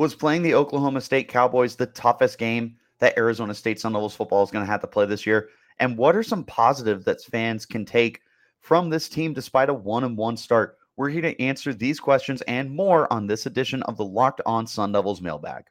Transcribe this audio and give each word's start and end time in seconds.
Was 0.00 0.14
playing 0.14 0.40
the 0.40 0.54
Oklahoma 0.54 1.02
State 1.02 1.28
Cowboys 1.28 1.76
the 1.76 1.84
toughest 1.84 2.38
game 2.38 2.76
that 3.00 3.18
Arizona 3.18 3.52
State 3.52 3.78
Sun 3.78 3.92
Devils 3.92 4.16
football 4.16 4.42
is 4.42 4.50
going 4.50 4.64
to 4.64 4.70
have 4.70 4.80
to 4.80 4.86
play 4.86 5.04
this 5.04 5.26
year? 5.26 5.50
And 5.78 5.98
what 5.98 6.16
are 6.16 6.22
some 6.22 6.42
positives 6.42 7.04
that 7.04 7.20
fans 7.20 7.66
can 7.66 7.84
take 7.84 8.22
from 8.60 8.88
this 8.88 9.10
team 9.10 9.34
despite 9.34 9.68
a 9.68 9.74
one 9.74 10.04
and 10.04 10.16
one 10.16 10.38
start? 10.38 10.78
We're 10.96 11.10
here 11.10 11.20
to 11.20 11.38
answer 11.38 11.74
these 11.74 12.00
questions 12.00 12.40
and 12.48 12.70
more 12.70 13.12
on 13.12 13.26
this 13.26 13.44
edition 13.44 13.82
of 13.82 13.98
the 13.98 14.04
Locked 14.06 14.40
On 14.46 14.66
Sun 14.66 14.92
Devils 14.92 15.20
mailbag. 15.20 15.64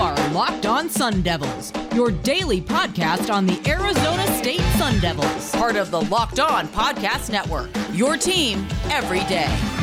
Are 0.00 0.16
Locked 0.30 0.66
On 0.66 0.90
Sun 0.90 1.22
Devils, 1.22 1.72
your 1.94 2.10
daily 2.10 2.60
podcast 2.60 3.32
on 3.32 3.46
the 3.46 3.62
Arizona 3.70 4.26
State 4.36 4.58
Sun 4.78 4.98
Devils, 4.98 5.52
part 5.52 5.76
of 5.76 5.92
the 5.92 6.00
Locked 6.00 6.40
On 6.40 6.66
Podcast 6.66 7.30
Network. 7.30 7.70
Your 7.92 8.16
team 8.16 8.66
every 8.90 9.20
day. 9.26 9.75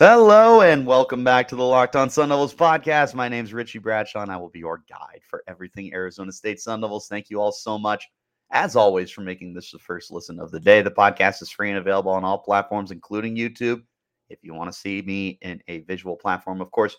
Hello 0.00 0.62
and 0.62 0.84
welcome 0.84 1.22
back 1.22 1.46
to 1.46 1.54
the 1.54 1.62
Locked 1.62 1.94
On 1.94 2.10
Sun 2.10 2.30
Devils 2.30 2.52
podcast. 2.52 3.14
My 3.14 3.28
name 3.28 3.44
is 3.44 3.54
Richie 3.54 3.78
Bradshaw 3.78 4.22
and 4.22 4.32
I 4.32 4.36
will 4.36 4.48
be 4.48 4.58
your 4.58 4.82
guide 4.90 5.20
for 5.30 5.44
everything 5.46 5.94
Arizona 5.94 6.32
State 6.32 6.60
Sun 6.60 6.80
Devils. 6.80 7.06
Thank 7.06 7.30
you 7.30 7.40
all 7.40 7.52
so 7.52 7.78
much, 7.78 8.08
as 8.50 8.74
always, 8.74 9.12
for 9.12 9.20
making 9.20 9.54
this 9.54 9.70
the 9.70 9.78
first 9.78 10.10
listen 10.10 10.40
of 10.40 10.50
the 10.50 10.58
day. 10.58 10.82
The 10.82 10.90
podcast 10.90 11.42
is 11.42 11.50
free 11.50 11.70
and 11.70 11.78
available 11.78 12.10
on 12.10 12.24
all 12.24 12.38
platforms, 12.38 12.90
including 12.90 13.36
YouTube. 13.36 13.84
If 14.28 14.40
you 14.42 14.52
want 14.52 14.72
to 14.72 14.76
see 14.76 15.00
me 15.02 15.38
in 15.42 15.62
a 15.68 15.78
visual 15.82 16.16
platform, 16.16 16.60
of 16.60 16.72
course, 16.72 16.96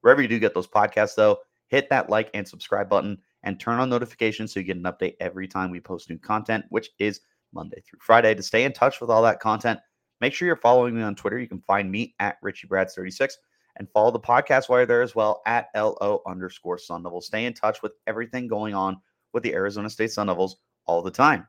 wherever 0.00 0.22
you 0.22 0.28
do 0.28 0.38
get 0.38 0.54
those 0.54 0.66
podcasts, 0.66 1.16
though, 1.16 1.36
hit 1.66 1.90
that 1.90 2.08
like 2.08 2.30
and 2.32 2.48
subscribe 2.48 2.88
button 2.88 3.18
and 3.42 3.60
turn 3.60 3.78
on 3.78 3.90
notifications 3.90 4.54
so 4.54 4.60
you 4.60 4.64
get 4.64 4.78
an 4.78 4.84
update 4.84 5.16
every 5.20 5.48
time 5.48 5.70
we 5.70 5.80
post 5.80 6.08
new 6.08 6.18
content, 6.18 6.64
which 6.70 6.88
is 6.98 7.20
Monday 7.52 7.82
through 7.82 7.98
Friday. 8.00 8.34
To 8.34 8.42
stay 8.42 8.64
in 8.64 8.72
touch 8.72 9.02
with 9.02 9.10
all 9.10 9.22
that 9.22 9.38
content, 9.38 9.80
Make 10.20 10.34
sure 10.34 10.46
you're 10.46 10.56
following 10.56 10.96
me 10.96 11.02
on 11.02 11.14
Twitter. 11.14 11.38
You 11.38 11.46
can 11.46 11.60
find 11.60 11.90
me 11.90 12.14
at 12.18 12.42
RichieBrads36 12.42 13.34
and 13.76 13.88
follow 13.90 14.10
the 14.10 14.18
podcast 14.18 14.68
while 14.68 14.80
you're 14.80 14.86
there 14.86 15.02
as 15.02 15.14
well 15.14 15.42
at 15.46 15.68
LO 15.76 16.22
underscore 16.26 16.78
Sun 16.78 17.04
Devils. 17.04 17.26
Stay 17.26 17.44
in 17.44 17.54
touch 17.54 17.82
with 17.82 17.92
everything 18.06 18.48
going 18.48 18.74
on 18.74 18.96
with 19.32 19.42
the 19.42 19.54
Arizona 19.54 19.88
State 19.88 20.10
Sun 20.10 20.26
Devils 20.26 20.56
all 20.86 21.02
the 21.02 21.10
time. 21.10 21.46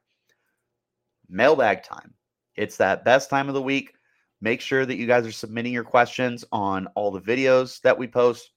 Mailbag 1.28 1.84
time. 1.84 2.14
It's 2.56 2.78
that 2.78 3.06
best 3.06 3.30
time 3.30 3.48
of 3.48 3.56
the 3.56 3.62
week. 3.62 3.94
Make 4.42 4.62
sure 4.62 4.86
that 4.86 4.98
you 4.98 5.08
guys 5.08 5.26
are 5.26 5.32
submitting 5.32 5.74
your 5.74 5.84
questions 5.84 6.46
on 6.52 6.88
all 6.96 7.12
the 7.12 7.22
videos 7.22 7.82
that 7.82 7.98
we 7.98 8.08
post. 8.08 8.52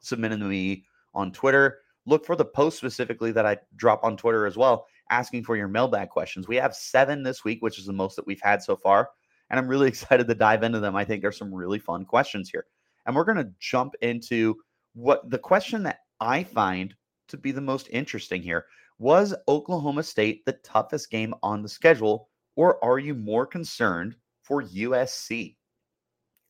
Submitting 0.00 0.40
to 0.40 0.46
me 0.46 0.84
on 1.14 1.30
Twitter. 1.30 1.80
Look 2.06 2.24
for 2.24 2.34
the 2.34 2.44
post 2.44 2.78
specifically 2.78 3.30
that 3.32 3.46
I 3.46 3.58
drop 3.76 4.02
on 4.02 4.16
Twitter 4.16 4.46
as 4.46 4.56
well, 4.56 4.86
asking 5.10 5.44
for 5.44 5.56
your 5.56 5.68
mailbag 5.68 6.08
questions. 6.08 6.48
We 6.48 6.56
have 6.56 6.74
seven 6.74 7.22
this 7.22 7.44
week, 7.44 7.62
which 7.62 7.78
is 7.78 7.86
the 7.86 7.92
most 7.92 8.16
that 8.16 8.26
we've 8.26 8.40
had 8.40 8.62
so 8.62 8.74
far 8.74 9.10
and 9.52 9.60
I'm 9.60 9.68
really 9.68 9.86
excited 9.88 10.26
to 10.26 10.34
dive 10.34 10.64
into 10.64 10.80
them. 10.80 10.96
I 10.96 11.04
think 11.04 11.22
there's 11.22 11.38
some 11.38 11.54
really 11.54 11.78
fun 11.78 12.04
questions 12.04 12.50
here. 12.50 12.66
And 13.06 13.14
we're 13.14 13.24
going 13.24 13.36
to 13.36 13.52
jump 13.60 13.94
into 14.00 14.56
what 14.94 15.30
the 15.30 15.38
question 15.38 15.84
that 15.84 16.00
I 16.20 16.42
find 16.42 16.94
to 17.28 17.36
be 17.36 17.52
the 17.52 17.60
most 17.60 17.88
interesting 17.92 18.42
here 18.42 18.66
was 18.98 19.34
Oklahoma 19.48 20.02
State 20.02 20.44
the 20.46 20.52
toughest 20.64 21.10
game 21.10 21.34
on 21.42 21.62
the 21.62 21.68
schedule, 21.68 22.28
or 22.56 22.82
are 22.84 22.98
you 22.98 23.14
more 23.14 23.46
concerned 23.46 24.16
for 24.42 24.62
USC? 24.62 25.56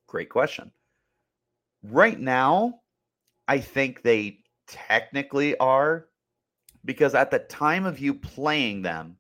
Great 0.07 0.29
question. 0.29 0.71
Right 1.83 2.19
now, 2.19 2.81
I 3.49 3.59
think 3.59 4.03
they 4.03 4.41
technically 4.69 5.57
are 5.59 6.09
because 6.85 7.15
at 7.15 7.31
the 7.31 7.39
time 7.39 7.87
of 7.87 7.99
you 7.99 8.15
playing 8.15 8.83
them, 8.83 9.17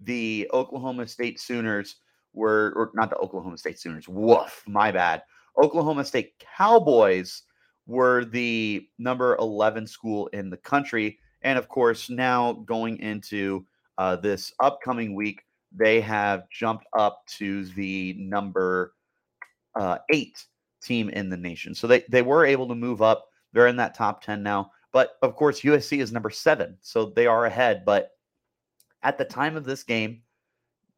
the 0.00 0.48
Oklahoma 0.52 1.06
State 1.06 1.40
Sooners 1.40 1.96
were, 2.32 2.72
or 2.76 2.90
not 2.94 3.10
the 3.10 3.16
Oklahoma 3.16 3.58
State 3.58 3.78
Sooners. 3.78 4.08
Woof, 4.08 4.62
my 4.66 4.90
bad. 4.90 5.22
Oklahoma 5.62 6.04
State 6.04 6.32
Cowboys 6.56 7.42
were 7.86 8.24
the 8.24 8.88
number 8.98 9.36
11 9.36 9.86
school 9.86 10.28
in 10.28 10.50
the 10.50 10.56
country. 10.56 11.18
And 11.42 11.58
of 11.58 11.68
course, 11.68 12.08
now 12.08 12.52
going 12.52 12.98
into 12.98 13.66
uh, 13.98 14.16
this 14.16 14.52
upcoming 14.60 15.14
week, 15.14 15.42
they 15.74 16.00
have 16.00 16.48
jumped 16.50 16.86
up 16.96 17.22
to 17.26 17.64
the 17.66 18.14
number 18.18 18.94
uh, 19.74 19.98
eight 20.10 20.44
team 20.82 21.08
in 21.10 21.28
the 21.28 21.36
nation. 21.36 21.74
So 21.74 21.86
they, 21.86 22.04
they 22.08 22.22
were 22.22 22.44
able 22.44 22.68
to 22.68 22.74
move 22.74 23.02
up. 23.02 23.28
They're 23.52 23.66
in 23.66 23.76
that 23.76 23.94
top 23.94 24.22
10 24.22 24.42
now. 24.42 24.70
But 24.92 25.16
of 25.22 25.34
course, 25.36 25.62
USC 25.62 26.00
is 26.00 26.12
number 26.12 26.30
seven. 26.30 26.76
So 26.82 27.06
they 27.06 27.26
are 27.26 27.46
ahead. 27.46 27.84
But 27.84 28.10
at 29.02 29.18
the 29.18 29.24
time 29.24 29.56
of 29.56 29.64
this 29.64 29.82
game, 29.82 30.22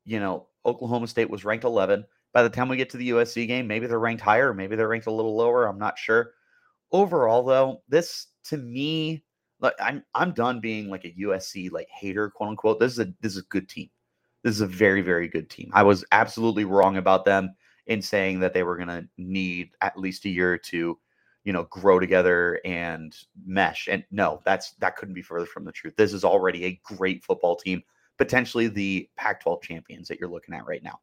you 0.05 0.21
know, 0.21 0.49
Oklahoma 0.67 1.07
State 1.07 1.31
was 1.31 1.45
ranked 1.45 1.65
11. 1.65 2.05
By 2.33 2.43
the 2.43 2.51
time 2.51 2.69
we 2.69 2.77
get 2.77 2.91
to 2.91 2.97
the 2.97 3.11
USC 3.11 3.47
game, 3.47 3.67
maybe 3.67 3.87
they're 3.87 3.99
ranked 3.99 4.23
higher, 4.23 4.53
maybe 4.53 4.77
they're 4.77 4.89
ranked 4.89 5.07
a 5.07 5.13
little 5.13 5.37
lower. 5.37 5.67
I'm 5.67 5.79
not 5.79 5.99
sure. 5.99 6.33
Overall, 6.93 7.45
though, 7.45 7.83
this 7.89 8.29
to 8.45 8.57
me, 8.57 9.25
like 9.61 9.75
I'm 9.81 10.05
I'm 10.15 10.33
done 10.33 10.61
being 10.61 10.89
like 10.89 11.05
a 11.05 11.15
USC 11.23 11.71
like 11.71 11.89
hater, 11.89 12.31
quote 12.31 12.51
unquote. 12.51 12.81
This 12.81 12.93
is 12.93 12.99
a 12.99 13.15
this 13.21 13.33
is 13.33 13.39
a 13.39 13.49
good 13.49 13.69
team. 13.69 13.89
This 14.43 14.55
is 14.55 14.61
a 14.61 14.67
very 14.67 15.01
very 15.01 15.29
good 15.29 15.49
team. 15.49 15.71
I 15.73 15.83
was 15.83 16.05
absolutely 16.13 16.65
wrong 16.65 16.97
about 16.97 17.25
them 17.25 17.55
in 17.87 18.03
saying 18.03 18.41
that 18.41 18.55
they 18.55 18.63
were 18.63 18.77
going 18.77 18.89
to 18.89 19.07
need 19.19 19.71
at 19.81 19.99
least 19.99 20.25
a 20.25 20.31
year 20.31 20.57
to, 20.57 20.99
you 21.45 21.53
know, 21.53 21.65
grow 21.65 21.99
together 22.01 22.61
and 22.65 23.15
mesh. 23.47 23.89
And 23.91 24.05
no, 24.11 24.41
that's 24.45 24.73
that 24.81 24.97
couldn't 24.97 25.15
be 25.15 25.23
further 25.23 25.47
from 25.47 25.65
the 25.65 25.73
truth. 25.73 25.95
This 25.97 26.13
is 26.13 26.25
already 26.25 26.65
a 26.65 26.81
great 26.85 27.25
football 27.25 27.57
team 27.57 27.83
potentially 28.19 28.69
the 28.69 29.09
Pac 29.17 29.43
12 29.43 29.63
champions 29.63 30.09
that 30.09 30.19
you're 30.19 30.31
looking 30.31 30.55
at 30.55 30.67
right 30.67 30.83
now, 30.83 31.01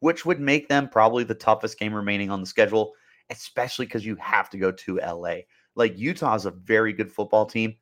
which 0.00 0.24
would 0.24 0.40
make 0.40 0.68
them 0.68 0.88
probably 0.88 1.24
the 1.24 1.34
toughest 1.34 1.78
game 1.78 1.94
remaining 1.94 2.30
on 2.30 2.40
the 2.40 2.46
schedule, 2.46 2.92
especially 3.30 3.86
because 3.86 4.04
you 4.04 4.16
have 4.16 4.50
to 4.50 4.58
go 4.58 4.72
to 4.72 4.98
LA. 4.98 5.36
Like 5.74 5.98
Utah 5.98 6.34
is 6.34 6.46
a 6.46 6.50
very 6.50 6.92
good 6.92 7.12
football 7.12 7.46
team. 7.46 7.76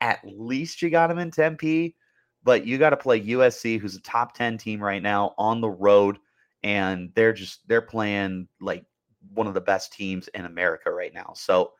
At 0.00 0.20
least 0.24 0.82
you 0.82 0.90
got 0.90 1.08
them 1.08 1.18
in 1.18 1.30
Tempe, 1.30 1.94
but 2.42 2.66
you 2.66 2.78
got 2.78 2.90
to 2.90 2.96
play 2.96 3.20
USC, 3.20 3.78
who's 3.78 3.96
a 3.96 4.02
top 4.02 4.34
10 4.34 4.58
team 4.58 4.82
right 4.82 5.02
now 5.02 5.34
on 5.38 5.60
the 5.60 5.70
road. 5.70 6.18
And 6.64 7.10
they're 7.14 7.32
just, 7.32 7.66
they're 7.68 7.82
playing 7.82 8.48
like 8.60 8.84
one 9.34 9.46
of 9.46 9.54
the 9.54 9.60
best 9.60 9.92
teams 9.92 10.28
in 10.28 10.44
America 10.44 10.90
right 10.90 11.12
now. 11.12 11.32
So, 11.34 11.72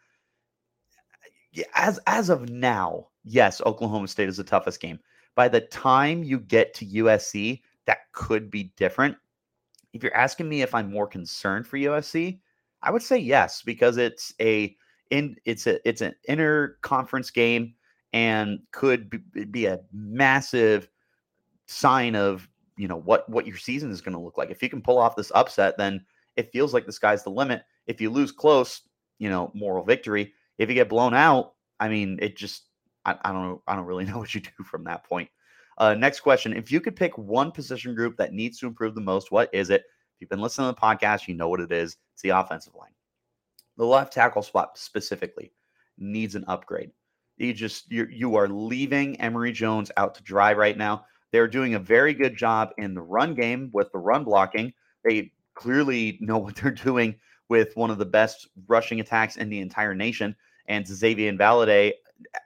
as 1.75 1.99
as 2.07 2.31
of 2.31 2.49
now, 2.49 3.09
yes, 3.25 3.61
Oklahoma 3.65 4.09
State 4.09 4.29
is 4.29 4.37
the 4.39 4.45
toughest 4.45 4.81
game. 4.81 4.99
By 5.35 5.49
the 5.49 5.61
time 5.61 6.23
you 6.23 6.39
get 6.39 6.75
to 6.75 6.87
USC, 6.87 7.63
that 7.87 8.13
could 8.13 8.51
be 8.51 8.73
different. 8.77 9.17
If 9.93 10.03
you're 10.03 10.17
asking 10.17 10.49
me 10.49 10.63
if 10.63 10.75
I'm 10.75 10.91
more 10.91 11.07
concerned 11.07 11.67
for 11.67 11.77
USC, 11.77 12.41
I 12.83 12.91
would 12.91 13.03
say 13.03 13.19
yes 13.19 13.63
because 13.63 13.97
it's 13.97 14.35
a 14.41 14.77
in 15.11 15.37
it's 15.45 15.67
a 15.67 15.87
it's 15.89 16.01
an 16.01 16.15
inner 16.29 16.79
conference 16.81 17.31
game 17.31 17.75
and 18.13 18.61
could 18.73 19.11
be, 19.11 19.45
be 19.45 19.67
a 19.67 19.81
massive 19.93 20.89
sign 21.67 22.17
of 22.17 22.49
you 22.77 22.89
know 22.89 22.97
what 22.97 23.29
what 23.29 23.47
your 23.47 23.57
season 23.57 23.91
is 23.91 24.01
going 24.01 24.17
to 24.17 24.23
look 24.23 24.39
like. 24.39 24.51
If 24.51 24.63
you 24.63 24.69
can 24.69 24.83
pull 24.83 24.99
off 24.99 25.17
this 25.17 25.33
upset, 25.35 25.77
then 25.79 26.05
it 26.37 26.53
feels 26.53 26.73
like 26.73 26.87
the 26.87 26.93
sky's 26.93 27.23
the 27.23 27.31
limit. 27.31 27.63
If 27.87 28.01
you 28.01 28.11
lose 28.11 28.33
close, 28.33 28.83
you 29.19 29.29
know, 29.29 29.53
moral 29.55 29.85
victory. 29.85 30.33
If 30.59 30.69
you 30.69 30.75
get 30.75 30.89
blown 30.89 31.15
out, 31.15 31.55
I 31.79 31.89
mean, 31.89 32.19
it 32.21 32.37
just 32.37 32.65
I, 33.05 33.17
I 33.23 33.33
don't 33.33 33.43
know. 33.43 33.63
I 33.67 33.77
don't 33.77 33.87
really 33.87 34.05
know 34.11 34.19
what 34.19 34.35
you 34.35 34.41
do 34.41 34.65
from 34.65 34.85
that 34.85 35.05
point. 35.05 35.29
Uh, 35.79 35.95
next 35.95 36.21
question: 36.21 36.53
If 36.53 36.71
you 36.71 36.81
could 36.81 36.97
pick 36.97 37.17
one 37.17 37.51
position 37.51 37.95
group 37.95 38.17
that 38.17 38.33
needs 38.33 38.59
to 38.59 38.67
improve 38.67 38.95
the 38.95 39.01
most, 39.01 39.31
what 39.31 39.51
is 39.53 39.71
it? 39.71 39.83
If 39.83 40.21
you've 40.21 40.31
been 40.31 40.41
listening 40.41 40.69
to 40.69 40.75
the 40.75 40.81
podcast, 40.81 41.29
you 41.29 41.35
know 41.35 41.49
what 41.49 41.61
it 41.61 41.73
is. 41.73 41.97
It's 42.13 42.23
the 42.23 42.31
offensive 42.31 42.75
line. 42.75 42.93
The 43.77 43.87
left 43.87 44.13
tackle 44.13 44.43
spot 44.43 44.77
specifically 44.79 45.53
needs 45.99 46.35
an 46.35 46.45
upgrade. 46.47 46.91
You 47.39 47.53
just 47.53 47.91
you 47.91 48.07
you 48.11 48.37
are 48.37 48.49
leaving 48.49 49.21
Emory 49.21 49.53
Jones 49.53 49.91
out 49.97 50.15
to 50.17 50.23
dry 50.23 50.53
right 50.53 50.77
now. 50.77 51.07
They're 51.33 51.49
doing 51.49 51.75
a 51.75 51.79
very 51.79 52.13
good 52.13 52.37
job 52.37 52.71
in 52.77 52.95
the 52.95 53.01
run 53.01 53.35
game 53.35 53.71
with 53.73 53.91
the 53.91 53.99
run 53.99 54.23
blocking. 54.23 54.73
They 55.03 55.33
clearly 55.55 56.19
know 56.21 56.39
what 56.39 56.57
they're 56.57 56.71
doing 56.71 57.17
with 57.49 57.77
one 57.77 57.91
of 57.91 57.99
the 57.99 58.07
best 58.07 58.49
rushing 58.67 59.01
attacks 59.01 59.37
in 59.37 59.49
the 59.49 59.61
entire 59.61 59.95
nation. 59.95 60.37
And 60.69 60.87
Xavier 60.87 61.33
Valladay 61.33 61.93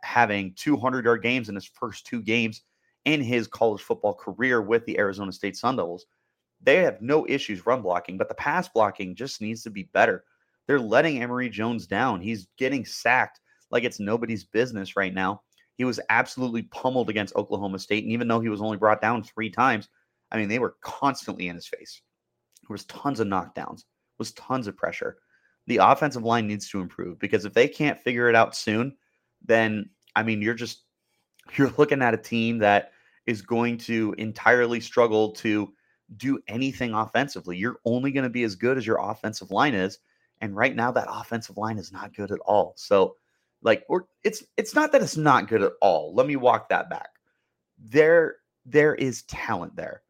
having 0.02 0.54
200 0.54 1.04
yard 1.04 1.22
games 1.22 1.48
in 1.48 1.54
his 1.54 1.64
first 1.64 2.06
two 2.06 2.22
games 2.22 2.62
in 3.04 3.20
his 3.20 3.46
college 3.46 3.82
football 3.82 4.14
career 4.14 4.60
with 4.60 4.84
the 4.84 4.98
Arizona 4.98 5.32
State 5.32 5.56
Sun 5.56 5.76
Devils. 5.76 6.06
They 6.62 6.76
have 6.76 7.00
no 7.00 7.26
issues 7.28 7.66
run 7.66 7.82
blocking, 7.82 8.18
but 8.18 8.28
the 8.28 8.34
pass 8.34 8.68
blocking 8.68 9.14
just 9.14 9.40
needs 9.40 9.62
to 9.62 9.70
be 9.70 9.84
better. 9.84 10.24
They're 10.66 10.80
letting 10.80 11.22
Emory 11.22 11.48
Jones 11.48 11.86
down. 11.86 12.20
He's 12.20 12.48
getting 12.58 12.84
sacked 12.84 13.40
like 13.70 13.84
it's 13.84 14.00
nobody's 14.00 14.44
business 14.44 14.96
right 14.96 15.14
now. 15.14 15.42
He 15.76 15.84
was 15.84 16.00
absolutely 16.08 16.62
pummeled 16.62 17.10
against 17.10 17.36
Oklahoma 17.36 17.78
State. 17.78 18.04
And 18.04 18.12
even 18.12 18.28
though 18.28 18.40
he 18.40 18.48
was 18.48 18.62
only 18.62 18.76
brought 18.76 19.00
down 19.00 19.22
three 19.22 19.50
times, 19.50 19.88
I 20.32 20.38
mean, 20.38 20.48
they 20.48 20.58
were 20.58 20.76
constantly 20.80 21.48
in 21.48 21.54
his 21.54 21.66
face. 21.66 22.00
There 22.62 22.74
was 22.74 22.86
tons 22.86 23.20
of 23.20 23.28
knockdowns, 23.28 23.84
was 24.18 24.32
tons 24.32 24.66
of 24.66 24.76
pressure. 24.76 25.18
The 25.66 25.78
offensive 25.78 26.24
line 26.24 26.46
needs 26.46 26.68
to 26.70 26.80
improve 26.80 27.18
because 27.18 27.44
if 27.44 27.52
they 27.52 27.68
can't 27.68 28.00
figure 28.00 28.28
it 28.28 28.34
out 28.34 28.56
soon, 28.56 28.96
then 29.44 29.90
I 30.14 30.22
mean, 30.22 30.42
you're 30.42 30.54
just 30.54 30.82
you're 31.56 31.72
looking 31.78 32.02
at 32.02 32.14
a 32.14 32.18
team 32.18 32.58
that 32.58 32.92
is 33.26 33.42
going 33.42 33.76
to 33.76 34.14
entirely 34.18 34.80
struggle 34.80 35.32
to 35.32 35.72
do 36.16 36.38
anything 36.48 36.94
offensively. 36.94 37.56
You're 37.56 37.80
only 37.84 38.12
going 38.12 38.24
to 38.24 38.30
be 38.30 38.44
as 38.44 38.54
good 38.54 38.78
as 38.78 38.86
your 38.86 38.98
offensive 39.00 39.50
line 39.50 39.74
is. 39.74 39.98
And 40.40 40.54
right 40.54 40.74
now, 40.74 40.92
that 40.92 41.08
offensive 41.10 41.56
line 41.56 41.78
is 41.78 41.92
not 41.92 42.14
good 42.14 42.30
at 42.30 42.38
all. 42.40 42.74
So, 42.76 43.16
like, 43.62 43.84
or 43.88 44.06
it's 44.22 44.44
it's 44.56 44.74
not 44.74 44.92
that 44.92 45.02
it's 45.02 45.16
not 45.16 45.48
good 45.48 45.62
at 45.62 45.72
all. 45.80 46.14
Let 46.14 46.26
me 46.26 46.36
walk 46.36 46.68
that 46.68 46.90
back. 46.90 47.08
There, 47.78 48.36
there 48.64 48.94
is 48.94 49.22
talent 49.22 49.76
there. 49.76 50.02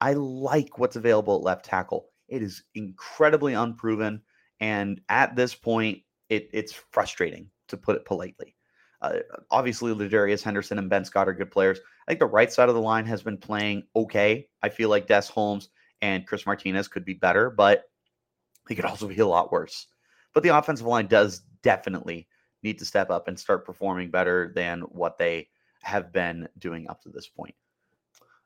I 0.00 0.12
like 0.14 0.78
what's 0.78 0.96
available 0.96 1.36
at 1.36 1.42
left 1.42 1.64
tackle. 1.64 2.08
It 2.28 2.42
is 2.42 2.62
incredibly 2.74 3.54
unproven, 3.54 4.22
and 4.60 5.00
at 5.08 5.34
this 5.34 5.54
point, 5.54 6.02
it, 6.28 6.48
it's 6.52 6.72
frustrating 6.72 7.50
to 7.68 7.76
put 7.76 7.96
it 7.96 8.04
politely. 8.04 8.54
Uh, 9.02 9.18
obviously, 9.50 9.94
Ladarius 9.94 10.42
Henderson 10.42 10.78
and 10.78 10.90
Ben 10.90 11.04
Scott 11.04 11.28
are 11.28 11.34
good 11.34 11.50
players. 11.50 11.78
I 12.06 12.10
think 12.10 12.20
the 12.20 12.26
right 12.26 12.52
side 12.52 12.68
of 12.68 12.74
the 12.74 12.80
line 12.80 13.06
has 13.06 13.22
been 13.22 13.38
playing 13.38 13.84
okay. 13.96 14.46
I 14.62 14.68
feel 14.68 14.90
like 14.90 15.06
Des 15.06 15.28
Holmes 15.32 15.70
and 16.02 16.26
Chris 16.26 16.46
Martinez 16.46 16.88
could 16.88 17.04
be 17.04 17.14
better, 17.14 17.50
but 17.50 17.84
they 18.68 18.74
could 18.74 18.84
also 18.84 19.08
be 19.08 19.18
a 19.18 19.26
lot 19.26 19.52
worse. 19.52 19.86
But 20.34 20.42
the 20.42 20.56
offensive 20.56 20.86
line 20.86 21.06
does 21.06 21.42
definitely 21.62 22.28
need 22.62 22.78
to 22.78 22.84
step 22.84 23.10
up 23.10 23.28
and 23.28 23.38
start 23.38 23.64
performing 23.64 24.10
better 24.10 24.52
than 24.54 24.82
what 24.82 25.18
they 25.18 25.48
have 25.82 26.12
been 26.12 26.48
doing 26.58 26.88
up 26.88 27.02
to 27.02 27.08
this 27.08 27.26
point. 27.26 27.54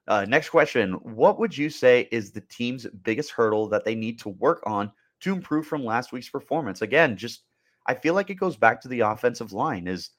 Uh, 0.07 0.25
next 0.29 0.51
question 0.51 0.93
What 0.93 1.39
would 1.39 1.57
you 1.57 1.71
say 1.71 2.09
is 2.13 2.31
the 2.31 2.43
team's 2.43 2.87
biggest 3.03 3.31
hurdle 3.31 3.69
that 3.69 3.85
they 3.85 3.95
need 3.95 4.19
to 4.21 4.29
work 4.29 4.63
on 4.67 4.93
to 5.21 5.33
improve 5.33 5.67
from 5.67 5.85
last 5.85 6.13
week's 6.13 6.29
performance? 6.29 6.83
Again, 6.83 7.17
just 7.17 7.43
I 7.87 7.95
feel 7.95 8.15
like 8.15 8.31
it 8.31 8.35
goes 8.37 8.57
back 8.57 8.81
to 8.83 8.89
the 8.89 9.01
offensive 9.01 9.53
line 9.53 9.87
is 9.87 10.11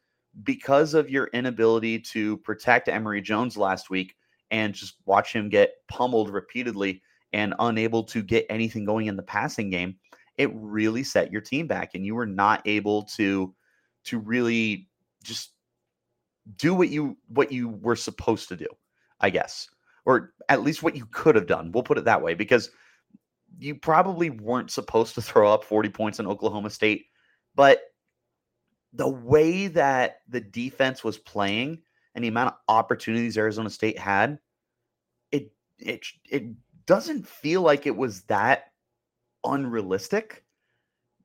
because 0.44 0.94
of 0.94 1.10
your 1.10 1.28
inability 1.28 2.00
to 2.00 2.38
protect 2.38 2.90
Emory 2.90 3.22
Jones 3.22 3.58
last 3.58 3.90
week 3.90 4.16
and 4.52 4.74
just 4.74 4.96
watch 5.06 5.34
him 5.34 5.50
get 5.50 5.76
pummeled 5.88 6.30
repeatedly 6.30 7.02
and 7.34 7.54
unable 7.60 8.04
to 8.04 8.22
get 8.22 8.46
anything 8.50 8.86
going 8.86 9.08
in 9.08 9.16
the 9.16 9.24
passing 9.24 9.70
game, 9.70 9.96
it 10.38 10.50
really 10.54 11.04
set 11.04 11.32
your 11.32 11.42
team 11.42 11.68
back 11.68 11.92
and 11.94 12.06
you 12.06 12.16
were 12.16 12.26
not 12.26 12.62
able 12.66 13.04
to 13.04 13.54
to 14.04 14.20
really 14.20 14.88
just 15.24 15.52
do 16.58 16.74
what 16.74 16.90
you 16.90 17.18
what 17.28 17.52
you 17.52 17.70
were 17.70 17.96
supposed 17.96 18.50
to 18.50 18.56
do, 18.56 18.68
I 19.20 19.30
guess. 19.30 19.70
Or 20.06 20.34
at 20.50 20.62
least 20.62 20.84
what 20.84 20.96
you 20.96 21.08
could 21.12 21.36
have 21.36 21.48
done. 21.48 21.72
We'll 21.72 21.84
put 21.84 21.98
it 21.98 22.06
that 22.06 22.22
way 22.22 22.36
because 22.36 22.70
you 23.58 23.74
probably 23.74 24.30
weren't 24.30 24.70
supposed 24.70 25.16
to 25.16 25.22
throw 25.22 25.52
up 25.52 25.64
40 25.64 25.90
points 25.90 26.20
in 26.20 26.28
Oklahoma 26.28 26.70
State, 26.70 27.06
but 27.56 27.80
the 28.96 29.08
way 29.08 29.68
that 29.68 30.22
the 30.30 30.40
defense 30.42 31.04
was 31.04 31.18
playing 31.18 31.80
and 32.14 32.24
the 32.24 32.30
amount 32.30 32.50
of 32.50 32.60
opportunities 32.70 33.38
Arizona 33.38 33.70
State 33.70 34.00
had, 34.00 34.40
it 35.32 35.52
it 35.80 36.06
it 36.30 36.44
doesn't 36.86 37.28
feel 37.28 37.62
like 37.62 37.86
it 37.86 37.96
was 37.96 38.24
that 38.24 38.72
unrealistic. 39.44 40.44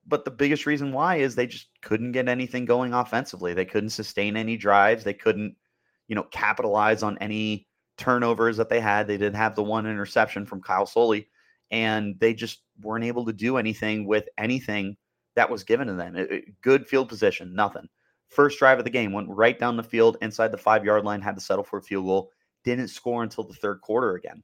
But 0.07 0.25
the 0.25 0.31
biggest 0.33 0.67
reason 0.67 0.93
why 0.93 1.17
is 1.17 1.35
they 1.35 1.47
just 1.47 1.69
couldn't 1.83 2.13
get 2.13 2.29
anything 2.29 2.65
going 2.65 2.93
offensively. 2.93 3.55
They 3.55 3.65
couldn't 3.65 3.91
sustain 3.91 4.37
any 4.37 4.57
drives. 4.57 5.05
They 5.05 5.15
couldn't, 5.15 5.55
you 6.09 6.17
know, 6.17 6.25
capitalize 6.25 7.05
on 7.05 7.19
any 7.19 7.69
turnovers 7.97 8.57
that 8.57 8.69
they 8.69 8.81
had. 8.81 9.07
They 9.07 9.19
didn't 9.19 9.37
have 9.37 9.55
the 9.55 9.63
one 9.63 9.87
interception 9.87 10.47
from 10.47 10.63
Kyle 10.63 10.87
Soelle, 10.87 11.23
and 11.71 12.19
they 12.19 12.35
just 12.35 12.63
weren't 12.81 13.05
able 13.05 13.27
to 13.27 13.33
do 13.33 13.59
anything 13.59 14.07
with 14.07 14.29
anything 14.37 14.97
that 15.41 15.49
was 15.49 15.65
given 15.65 15.87
to 15.87 15.95
them. 15.95 16.17
It, 16.17 16.31
it, 16.31 16.61
good 16.61 16.87
field 16.87 17.09
position, 17.09 17.55
nothing. 17.55 17.89
First 18.29 18.59
drive 18.59 18.79
of 18.79 18.85
the 18.85 18.91
game 18.91 19.11
went 19.11 19.31
right 19.31 19.59
down 19.59 19.79
the 19.79 19.83
field 19.83 20.19
inside 20.21 20.53
the 20.53 20.59
five 20.59 20.85
yard 20.85 21.03
line, 21.03 21.23
had 21.23 21.35
to 21.35 21.41
settle 21.41 21.65
for 21.65 21.79
a 21.79 21.83
field 21.83 22.05
goal, 22.05 22.31
didn't 22.63 22.89
score 22.89 23.23
until 23.23 23.45
the 23.45 23.55
third 23.55 23.81
quarter 23.81 24.17
again. 24.17 24.43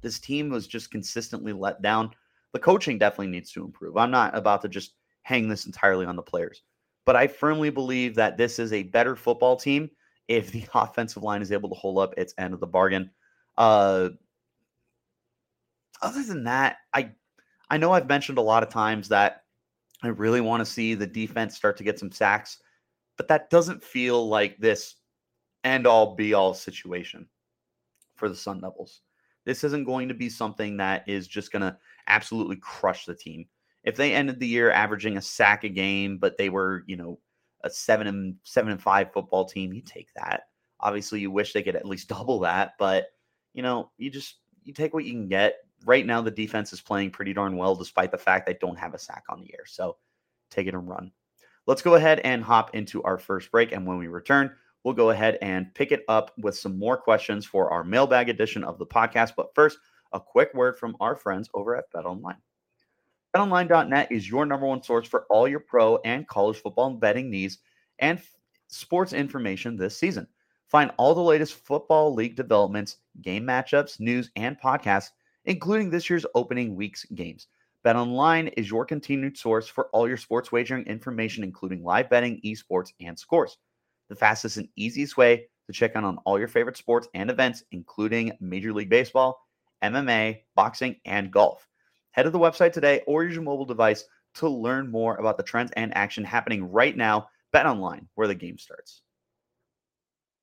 This 0.00 0.18
team 0.18 0.50
was 0.50 0.66
just 0.66 0.90
consistently 0.90 1.52
let 1.52 1.82
down. 1.82 2.10
The 2.52 2.58
coaching 2.58 2.98
definitely 2.98 3.28
needs 3.28 3.52
to 3.52 3.64
improve. 3.64 3.96
I'm 3.96 4.10
not 4.10 4.36
about 4.36 4.60
to 4.62 4.68
just 4.68 4.94
hang 5.22 5.48
this 5.48 5.66
entirely 5.66 6.04
on 6.04 6.16
the 6.16 6.22
players, 6.22 6.64
but 7.06 7.14
I 7.14 7.28
firmly 7.28 7.70
believe 7.70 8.16
that 8.16 8.36
this 8.36 8.58
is 8.58 8.72
a 8.72 8.82
better 8.82 9.14
football 9.14 9.56
team 9.56 9.88
if 10.26 10.50
the 10.50 10.66
offensive 10.74 11.22
line 11.22 11.42
is 11.42 11.52
able 11.52 11.68
to 11.68 11.76
hold 11.76 11.98
up 11.98 12.14
its 12.16 12.34
end 12.38 12.54
of 12.54 12.58
the 12.58 12.66
bargain. 12.66 13.08
Uh, 13.56 14.08
other 16.02 16.24
than 16.24 16.42
that, 16.42 16.78
I 16.92 17.12
I 17.70 17.78
know 17.78 17.92
I've 17.92 18.08
mentioned 18.08 18.36
a 18.36 18.42
lot 18.42 18.64
of 18.64 18.68
times 18.68 19.08
that 19.08 19.41
I 20.02 20.08
really 20.08 20.40
want 20.40 20.60
to 20.60 20.70
see 20.70 20.94
the 20.94 21.06
defense 21.06 21.56
start 21.56 21.76
to 21.76 21.84
get 21.84 21.98
some 21.98 22.10
sacks, 22.10 22.58
but 23.16 23.28
that 23.28 23.50
doesn't 23.50 23.82
feel 23.82 24.28
like 24.28 24.58
this 24.58 24.96
end 25.64 25.86
all 25.86 26.14
be 26.16 26.34
all 26.34 26.54
situation 26.54 27.28
for 28.16 28.28
the 28.28 28.34
Sun 28.34 28.60
Devils. 28.60 29.00
This 29.44 29.64
isn't 29.64 29.84
going 29.84 30.08
to 30.08 30.14
be 30.14 30.28
something 30.28 30.76
that 30.76 31.08
is 31.08 31.28
just 31.28 31.52
going 31.52 31.62
to 31.62 31.76
absolutely 32.06 32.56
crush 32.56 33.04
the 33.04 33.14
team. 33.14 33.46
If 33.84 33.96
they 33.96 34.14
ended 34.14 34.38
the 34.38 34.46
year 34.46 34.70
averaging 34.70 35.16
a 35.16 35.22
sack 35.22 35.64
a 35.64 35.68
game, 35.68 36.18
but 36.18 36.36
they 36.36 36.48
were, 36.48 36.84
you 36.86 36.96
know, 36.96 37.18
a 37.64 37.70
seven 37.70 38.06
and 38.06 38.36
seven 38.44 38.72
and 38.72 38.82
five 38.82 39.12
football 39.12 39.44
team, 39.44 39.72
you 39.72 39.82
take 39.82 40.08
that. 40.14 40.44
Obviously, 40.80 41.20
you 41.20 41.30
wish 41.30 41.52
they 41.52 41.62
could 41.62 41.76
at 41.76 41.86
least 41.86 42.08
double 42.08 42.40
that, 42.40 42.72
but 42.78 43.06
you 43.54 43.62
know, 43.62 43.90
you 43.98 44.10
just 44.10 44.38
you 44.64 44.72
take 44.72 44.94
what 44.94 45.04
you 45.04 45.12
can 45.12 45.28
get 45.28 45.56
right 45.84 46.06
now 46.06 46.20
the 46.20 46.30
defense 46.30 46.72
is 46.72 46.80
playing 46.80 47.10
pretty 47.10 47.32
darn 47.32 47.56
well, 47.56 47.74
despite 47.74 48.10
the 48.10 48.18
fact 48.18 48.46
they 48.46 48.56
don't 48.60 48.78
have 48.78 48.94
a 48.94 48.98
sack 48.98 49.24
on 49.28 49.40
the 49.40 49.52
air. 49.54 49.64
So 49.66 49.96
take 50.50 50.66
it 50.66 50.74
and 50.74 50.88
run. 50.88 51.12
Let's 51.66 51.82
go 51.82 51.94
ahead 51.94 52.20
and 52.20 52.42
hop 52.42 52.74
into 52.74 53.02
our 53.04 53.18
first 53.18 53.50
break. 53.50 53.72
And 53.72 53.86
when 53.86 53.98
we 53.98 54.08
return, 54.08 54.52
we'll 54.82 54.94
go 54.94 55.10
ahead 55.10 55.38
and 55.42 55.72
pick 55.74 55.92
it 55.92 56.04
up 56.08 56.32
with 56.38 56.56
some 56.56 56.78
more 56.78 56.96
questions 56.96 57.46
for 57.46 57.70
our 57.70 57.84
mailbag 57.84 58.28
edition 58.28 58.64
of 58.64 58.78
the 58.78 58.86
podcast. 58.86 59.32
But 59.36 59.54
first, 59.54 59.78
a 60.12 60.20
quick 60.20 60.52
word 60.54 60.76
from 60.76 60.96
our 61.00 61.16
friends 61.16 61.48
over 61.54 61.76
at 61.76 61.90
BetOnline. 61.92 62.38
BetOnline.net 63.34 64.12
is 64.12 64.28
your 64.28 64.44
number 64.44 64.66
one 64.66 64.82
source 64.82 65.08
for 65.08 65.24
all 65.30 65.48
your 65.48 65.60
pro 65.60 65.96
and 65.98 66.28
college 66.28 66.58
football 66.58 66.90
betting 66.90 67.30
needs 67.30 67.58
and 67.98 68.20
sports 68.68 69.12
information 69.12 69.76
this 69.76 69.96
season. 69.96 70.26
Find 70.66 70.90
all 70.96 71.14
the 71.14 71.20
latest 71.22 71.54
football 71.54 72.14
league 72.14 72.34
developments, 72.34 72.98
game 73.20 73.44
matchups, 73.44 74.00
news, 74.00 74.30
and 74.36 74.60
podcasts 74.60 75.10
including 75.44 75.90
this 75.90 76.08
year's 76.08 76.26
opening 76.34 76.76
week's 76.76 77.04
games. 77.14 77.48
BetOnline 77.84 78.52
is 78.56 78.70
your 78.70 78.84
continued 78.84 79.36
source 79.36 79.66
for 79.66 79.88
all 79.88 80.06
your 80.06 80.16
sports 80.16 80.52
wagering 80.52 80.86
information, 80.86 81.42
including 81.42 81.82
live 81.82 82.08
betting, 82.08 82.40
esports, 82.44 82.92
and 83.00 83.18
scores. 83.18 83.58
The 84.08 84.14
fastest 84.14 84.56
and 84.56 84.68
easiest 84.76 85.16
way 85.16 85.48
to 85.66 85.72
check 85.72 85.96
in 85.96 86.04
on 86.04 86.18
all 86.24 86.38
your 86.38 86.48
favorite 86.48 86.76
sports 86.76 87.08
and 87.14 87.30
events, 87.30 87.64
including 87.72 88.32
Major 88.40 88.72
League 88.72 88.90
Baseball, 88.90 89.40
MMA, 89.82 90.42
boxing, 90.54 90.96
and 91.04 91.32
golf. 91.32 91.66
Head 92.12 92.24
to 92.24 92.30
the 92.30 92.38
website 92.38 92.72
today 92.72 93.02
or 93.06 93.24
use 93.24 93.34
your 93.34 93.42
mobile 93.42 93.64
device 93.64 94.04
to 94.34 94.48
learn 94.48 94.90
more 94.90 95.16
about 95.16 95.36
the 95.36 95.42
trends 95.42 95.72
and 95.72 95.96
action 95.96 96.24
happening 96.24 96.70
right 96.70 96.96
now. 96.96 97.28
Bet 97.52 97.66
online 97.66 98.08
where 98.14 98.28
the 98.28 98.34
game 98.34 98.58
starts. 98.58 99.02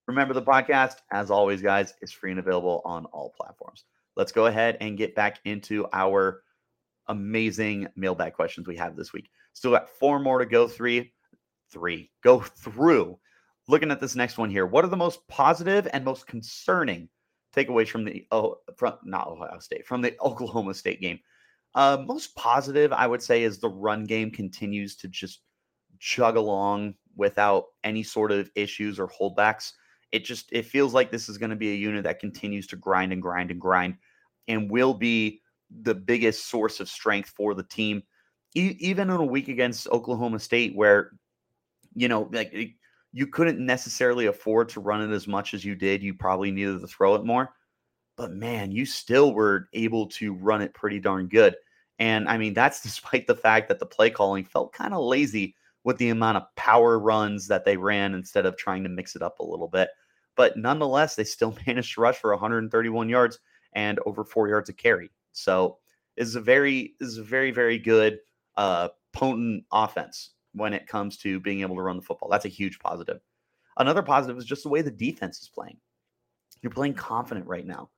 Remember 0.08 0.34
the 0.34 0.42
podcast, 0.42 0.96
as 1.12 1.32
always, 1.32 1.62
guys, 1.62 1.94
is 2.02 2.12
free 2.12 2.32
and 2.32 2.40
available 2.40 2.82
on 2.84 3.06
all 3.06 3.34
platforms 3.40 3.86
let's 4.16 4.32
go 4.32 4.46
ahead 4.48 4.78
and 4.82 4.98
get 4.98 5.16
back 5.16 5.40
into 5.46 5.88
our 5.94 6.44
amazing 7.08 7.88
mailbag 7.96 8.34
questions 8.34 8.68
we 8.68 8.78
have 8.78 8.96
this 8.96 9.14
week. 9.14 9.30
Still 9.54 9.72
got 9.72 9.90
four 9.90 10.20
more 10.20 10.40
to 10.40 10.46
go. 10.46 10.68
Three, 10.68 11.14
three, 11.72 12.12
go 12.24 12.40
through. 12.40 13.20
Looking 13.68 13.92
at 13.92 14.00
this 14.00 14.16
next 14.16 14.38
one 14.38 14.50
here, 14.50 14.66
what 14.66 14.84
are 14.84 14.90
the 14.90 14.98
most 14.98 15.28
positive 15.28 15.88
and 15.94 16.04
most 16.04 16.26
concerning 16.28 17.10
takeaways 17.56 17.90
from 17.90 18.04
the 18.06 18.26
oh 18.32 18.58
from 18.78 18.96
not 19.04 19.28
Ohio 19.28 19.60
State 19.60 19.86
from 19.86 20.02
the 20.02 20.16
Oklahoma 20.22 20.74
State 20.74 21.02
game? 21.02 21.20
Uh, 21.76 22.04
most 22.06 22.36
positive, 22.36 22.92
I 22.92 23.06
would 23.06 23.22
say, 23.22 23.44
is 23.44 23.60
the 23.60 23.70
run 23.70 24.06
game 24.06 24.32
continues 24.32 24.96
to 24.98 25.08
just 25.08 25.42
chug 26.00 26.36
along 26.36 26.96
without 27.16 27.66
any 27.84 28.02
sort 28.02 28.32
of 28.32 28.50
issues 28.56 29.00
or 29.00 29.08
holdbacks. 29.08 29.74
It 30.12 30.26
just 30.26 30.50
it 30.52 30.66
feels 30.66 30.94
like 30.94 31.12
this 31.12 31.30
is 31.30 31.38
going 31.38 31.52
to 31.52 31.56
be 31.56 31.72
a 31.72 31.76
unit 31.76 32.04
that 32.04 32.20
continues 32.20 32.68
to 32.68 32.76
grind 32.76 33.14
and 33.14 33.22
grind 33.22 33.52
and 33.52 33.62
grind 33.62 33.98
and 34.48 34.72
will 34.72 34.94
be 34.94 35.42
the 35.82 35.94
biggest 35.94 36.48
source 36.48 36.80
of 36.80 36.90
strength 36.90 37.32
for 37.36 37.54
the 37.54 37.64
team. 37.64 38.02
E- 38.56 38.76
even 38.80 39.10
in 39.10 39.18
a 39.18 39.26
week 39.26 39.48
against 39.48 39.88
Oklahoma 39.90 40.40
State, 40.40 40.76
where 40.76 41.12
you 41.94 42.08
know, 42.08 42.30
like 42.32 42.52
it, 42.54 42.72
you 43.12 43.28
couldn't 43.28 43.64
necessarily 43.64 44.28
afford 44.28 44.70
to 44.70 44.80
run 44.80 45.02
it 45.02 45.14
as 45.14 45.28
much 45.28 45.54
as 45.54 45.66
you 45.66 45.76
did, 45.76 46.04
you 46.04 46.14
probably 46.14 46.52
needed 46.52 46.82
to 46.82 46.88
throw 46.88 47.16
it 47.16 47.26
more. 47.26 47.50
But 48.18 48.32
man, 48.34 48.72
you 48.72 48.86
still 48.86 49.34
were 49.34 49.70
able 49.74 50.08
to 50.08 50.34
run 50.34 50.62
it 50.62 50.74
pretty 50.74 51.00
darn 51.00 51.28
good. 51.28 51.56
And 52.00 52.28
I 52.28 52.38
mean, 52.38 52.54
that's 52.54 52.82
despite 52.84 53.28
the 53.28 53.36
fact 53.36 53.68
that 53.70 53.80
the 53.80 53.86
play 53.86 54.10
calling 54.10 54.44
felt 54.44 54.74
kind 54.74 54.94
of 54.94 55.04
lazy 55.04 55.56
with 55.84 55.98
the 55.98 56.10
amount 56.10 56.38
of 56.38 56.44
power 56.56 57.00
runs 57.00 57.48
that 57.48 57.66
they 57.66 57.78
ran 57.78 58.14
instead 58.14 58.46
of 58.46 58.58
trying 58.58 58.84
to 58.84 58.90
mix 58.90 59.16
it 59.16 59.22
up 59.22 59.40
a 59.40 59.46
little 59.46 59.68
bit. 59.68 59.90
But 60.36 60.58
nonetheless, 60.58 61.16
they 61.16 61.24
still 61.24 61.58
managed 61.68 61.96
to 61.96 62.02
rush 62.02 62.18
for 62.18 62.32
131 62.32 63.10
yards 63.10 63.40
and 63.74 64.00
over 64.06 64.24
four 64.24 64.48
yards 64.48 64.70
of 64.70 64.78
carry. 64.78 65.10
So 65.32 65.78
is 66.18 66.36
a 66.36 66.42
very 66.42 66.96
is 67.00 67.18
a 67.18 67.24
very 67.24 67.52
very 67.52 67.78
good 67.78 68.20
uh, 68.58 68.90
potent 69.14 69.64
offense 69.72 70.32
when 70.54 70.74
it 70.74 70.88
comes 70.88 71.18
to 71.18 71.40
being 71.40 71.62
able 71.62 71.76
to 71.76 71.82
run 71.82 71.98
the 71.98 72.02
football. 72.02 72.30
That's 72.30 72.46
a 72.46 72.50
huge 72.50 72.80
positive. 72.80 73.22
Another 73.78 74.02
positive 74.02 74.38
is 74.38 74.46
just 74.46 74.64
the 74.64 74.70
way 74.70 74.82
the 74.82 74.92
defense 74.92 75.42
is 75.42 75.50
playing. 75.50 75.78
You're 76.62 76.72
playing 76.72 76.96
confident 76.96 77.48
right 77.48 77.66
now. 77.66 77.90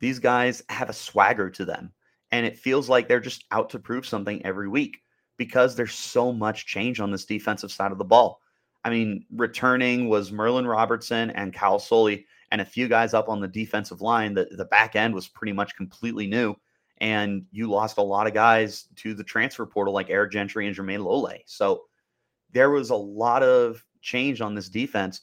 These 0.00 0.18
guys 0.18 0.62
have 0.68 0.90
a 0.90 0.94
swagger 0.94 1.48
to 1.50 1.64
them, 1.64 1.92
and 2.30 2.44
it 2.44 2.58
feels 2.58 2.88
like 2.88 3.08
they're 3.08 3.20
just 3.20 3.44
out 3.50 3.70
to 3.70 3.78
prove 3.78 4.04
something 4.04 4.44
every 4.44 4.68
week 4.68 5.01
because 5.42 5.74
there's 5.74 5.94
so 5.94 6.32
much 6.32 6.66
change 6.66 7.00
on 7.00 7.10
this 7.10 7.24
defensive 7.24 7.72
side 7.72 7.90
of 7.90 7.98
the 7.98 8.04
ball. 8.04 8.40
I 8.84 8.90
mean, 8.90 9.26
returning 9.34 10.08
was 10.08 10.30
Merlin 10.30 10.68
Robertson 10.68 11.30
and 11.30 11.52
Kyle 11.52 11.80
Soelle 11.80 12.18
and 12.52 12.60
a 12.60 12.64
few 12.64 12.86
guys 12.86 13.12
up 13.12 13.28
on 13.28 13.40
the 13.40 13.48
defensive 13.48 14.00
line. 14.00 14.34
The, 14.34 14.44
the 14.52 14.66
back 14.66 14.94
end 14.94 15.12
was 15.12 15.26
pretty 15.26 15.52
much 15.52 15.74
completely 15.74 16.28
new. 16.28 16.54
And 16.98 17.44
you 17.50 17.68
lost 17.68 17.98
a 17.98 18.02
lot 18.02 18.28
of 18.28 18.34
guys 18.34 18.86
to 18.98 19.14
the 19.14 19.24
transfer 19.24 19.66
portal, 19.66 19.92
like 19.92 20.10
Eric 20.10 20.30
Gentry 20.30 20.68
and 20.68 20.76
Jermayne 20.76 21.02
Lole. 21.02 21.32
So 21.46 21.86
there 22.52 22.70
was 22.70 22.90
a 22.90 22.94
lot 22.94 23.42
of 23.42 23.84
change 24.00 24.40
on 24.40 24.54
this 24.54 24.68
defense, 24.68 25.22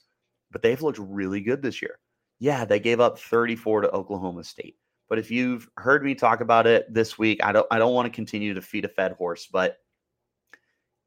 but 0.51 0.61
they've 0.61 0.81
looked 0.81 0.99
really 0.99 1.39
good 1.39 1.61
this 1.61 1.81
year. 1.81 1.99
Yeah, 2.39 2.65
they 2.65 2.81
gave 2.81 2.99
up 2.99 3.17
34 3.19 3.81
to 3.81 3.91
Oklahoma 3.91 4.43
State. 4.43 4.75
But 5.07 5.17
if 5.17 5.31
you've 5.31 5.69
heard 5.77 6.03
me 6.03 6.13
talk 6.13 6.41
about 6.41 6.67
it 6.67 6.93
this 6.93 7.17
week, 7.17 7.39
I 7.41 7.53
don't 7.53 7.65
I 7.71 7.79
don't 7.79 7.93
want 7.93 8.05
to 8.05 8.15
continue 8.15 8.53
to 8.53 8.61
feed 8.61 8.85
a 8.85 8.89
fed 8.89 9.13
horse, 9.13 9.47
but 9.51 9.77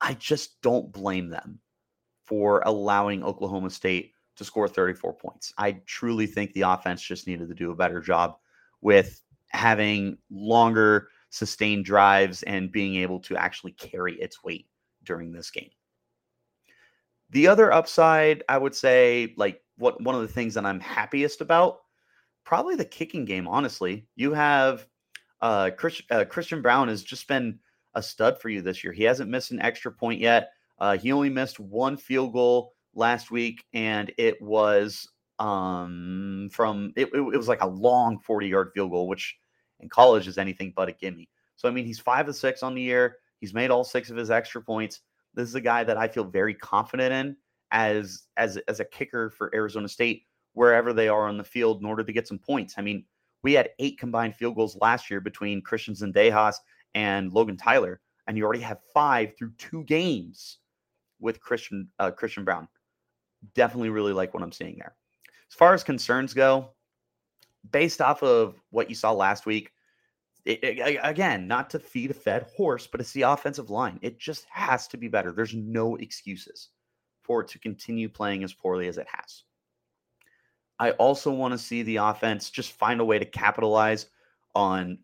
I 0.02 0.14
just 0.14 0.60
don't 0.60 0.92
blame 0.92 1.28
them 1.28 1.60
for 2.26 2.62
allowing 2.66 3.22
Oklahoma 3.22 3.70
State 3.70 4.12
to 4.36 4.44
score 4.44 4.66
34 4.66 5.14
points. 5.14 5.52
I 5.56 5.80
truly 5.86 6.26
think 6.26 6.52
the 6.52 6.62
offense 6.62 7.00
just 7.00 7.26
needed 7.26 7.48
to 7.48 7.54
do 7.54 7.70
a 7.70 7.76
better 7.76 8.00
job 8.00 8.36
with 8.80 9.22
having 9.50 10.18
longer 10.30 11.08
sustained 11.30 11.84
drives 11.84 12.42
and 12.42 12.72
being 12.72 12.96
able 12.96 13.20
to 13.20 13.36
actually 13.36 13.72
carry 13.72 14.14
its 14.20 14.42
weight 14.42 14.66
during 15.04 15.32
this 15.32 15.50
game. 15.50 15.70
The 17.30 17.46
other 17.46 17.72
upside, 17.72 18.42
I 18.48 18.58
would 18.58 18.74
say, 18.74 19.34
like 19.36 19.62
what 19.78 20.02
one 20.02 20.14
of 20.14 20.20
the 20.20 20.28
things 20.28 20.54
that 20.54 20.66
I'm 20.66 20.80
happiest 20.80 21.40
about, 21.40 21.78
probably 22.44 22.74
the 22.74 22.84
kicking 22.84 23.24
game. 23.24 23.48
Honestly, 23.48 24.06
you 24.16 24.34
have 24.34 24.86
uh, 25.40 25.70
Chris, 25.76 26.02
uh, 26.10 26.24
Christian 26.24 26.60
Brown 26.60 26.88
has 26.88 27.02
just 27.02 27.26
been 27.28 27.58
a 27.94 28.02
stud 28.02 28.40
for 28.40 28.48
you 28.48 28.62
this 28.62 28.82
year. 28.82 28.92
He 28.92 29.04
hasn't 29.04 29.30
missed 29.30 29.50
an 29.50 29.60
extra 29.60 29.92
point 29.92 30.20
yet. 30.20 30.50
Uh, 30.78 30.96
he 30.96 31.12
only 31.12 31.30
missed 31.30 31.60
one 31.60 31.96
field 31.96 32.32
goal 32.32 32.72
last 32.94 33.30
week, 33.30 33.64
and 33.72 34.12
it 34.18 34.40
was 34.40 35.08
um, 35.38 36.48
from 36.52 36.92
it, 36.96 37.08
it, 37.12 37.18
it 37.18 37.36
was 37.36 37.48
like 37.48 37.62
a 37.62 37.66
long 37.66 38.18
40 38.18 38.48
yard 38.48 38.70
field 38.74 38.90
goal, 38.90 39.08
which 39.08 39.36
in 39.80 39.88
college 39.88 40.28
is 40.28 40.38
anything 40.38 40.72
but 40.74 40.88
a 40.88 40.92
gimme. 40.92 41.28
So 41.56 41.68
I 41.68 41.72
mean, 41.72 41.84
he's 41.84 41.98
five 41.98 42.28
of 42.28 42.36
six 42.36 42.62
on 42.62 42.74
the 42.74 42.82
year. 42.82 43.16
He's 43.40 43.54
made 43.54 43.70
all 43.70 43.84
six 43.84 44.10
of 44.10 44.16
his 44.16 44.30
extra 44.30 44.62
points. 44.62 45.00
This 45.34 45.48
is 45.48 45.54
a 45.54 45.60
guy 45.60 45.84
that 45.84 45.96
I 45.96 46.08
feel 46.08 46.24
very 46.24 46.54
confident 46.54 47.12
in 47.12 47.36
as 47.70 48.24
as 48.36 48.56
as 48.68 48.80
a 48.80 48.84
kicker 48.84 49.30
for 49.30 49.54
Arizona 49.54 49.88
State 49.88 50.24
wherever 50.54 50.92
they 50.92 51.08
are 51.08 51.28
on 51.28 51.38
the 51.38 51.44
field 51.44 51.80
in 51.80 51.86
order 51.86 52.04
to 52.04 52.12
get 52.12 52.28
some 52.28 52.38
points. 52.38 52.74
I 52.76 52.82
mean, 52.82 53.04
we 53.42 53.54
had 53.54 53.70
eight 53.78 53.98
combined 53.98 54.36
field 54.36 54.54
goals 54.54 54.76
last 54.80 55.10
year 55.10 55.20
between 55.20 55.62
Christians 55.62 56.02
and 56.02 56.14
Zendejas 56.14 56.56
and 56.94 57.32
Logan 57.32 57.56
Tyler, 57.56 58.00
and 58.26 58.36
you 58.36 58.44
already 58.44 58.60
have 58.60 58.80
five 58.94 59.36
through 59.36 59.52
two 59.58 59.84
games 59.84 60.58
with 61.20 61.40
Christian 61.40 61.88
uh, 61.98 62.10
Christian 62.10 62.44
Brown. 62.44 62.68
Definitely 63.54 63.90
really 63.90 64.12
like 64.12 64.34
what 64.34 64.42
I'm 64.42 64.52
seeing 64.52 64.76
there. 64.78 64.94
As 65.50 65.54
far 65.54 65.74
as 65.74 65.84
concerns 65.84 66.34
go, 66.34 66.70
based 67.70 68.00
off 68.00 68.22
of 68.22 68.60
what 68.70 68.88
you 68.88 68.94
saw 68.94 69.12
last 69.12 69.46
week, 69.46 69.72
it, 70.44 70.62
it, 70.62 70.98
again, 71.02 71.46
not 71.46 71.70
to 71.70 71.78
feed 71.78 72.10
a 72.10 72.14
fed 72.14 72.46
horse, 72.56 72.86
but 72.86 73.00
it's 73.00 73.12
the 73.12 73.22
offensive 73.22 73.70
line. 73.70 73.98
It 74.02 74.18
just 74.18 74.46
has 74.50 74.88
to 74.88 74.96
be 74.96 75.08
better. 75.08 75.30
There's 75.30 75.54
no 75.54 75.96
excuses 75.96 76.70
for 77.22 77.42
it 77.42 77.48
to 77.48 77.58
continue 77.58 78.08
playing 78.08 78.42
as 78.42 78.52
poorly 78.52 78.88
as 78.88 78.98
it 78.98 79.06
has. 79.08 79.44
I 80.80 80.92
also 80.92 81.30
want 81.30 81.52
to 81.52 81.58
see 81.58 81.82
the 81.82 81.96
offense 81.96 82.50
just 82.50 82.72
find 82.72 83.00
a 83.00 83.04
way 83.04 83.18
to 83.18 83.24
capitalize 83.24 84.06
on 84.54 84.98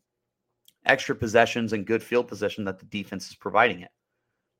extra 0.89 1.15
possessions 1.15 1.73
and 1.73 1.87
good 1.87 2.03
field 2.03 2.27
position 2.27 2.65
that 2.65 2.79
the 2.79 2.87
defense 2.87 3.29
is 3.29 3.37
providing 3.37 3.83
it. 3.83 3.91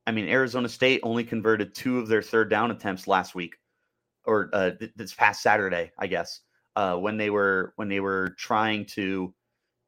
I 0.07 0.13
mean, 0.13 0.29
Arizona 0.29 0.69
State 0.69 1.01
only 1.03 1.25
converted 1.25 1.75
two 1.75 1.99
of 1.99 2.09
their 2.09 2.23
third 2.23 2.49
down 2.49 2.71
attempts 2.71 3.09
last 3.09 3.35
week, 3.35 3.57
or 4.25 4.49
uh, 4.53 4.71
this 4.97 5.15
past 5.15 5.43
Saturday, 5.43 5.91
I 5.99 6.07
guess, 6.07 6.41
uh, 6.77 6.97
when 6.97 7.17
they 7.17 7.31
were 7.31 7.73
when 7.77 7.89
they 7.89 8.01
were 8.01 8.35
trying 8.39 8.87
to 8.87 9.35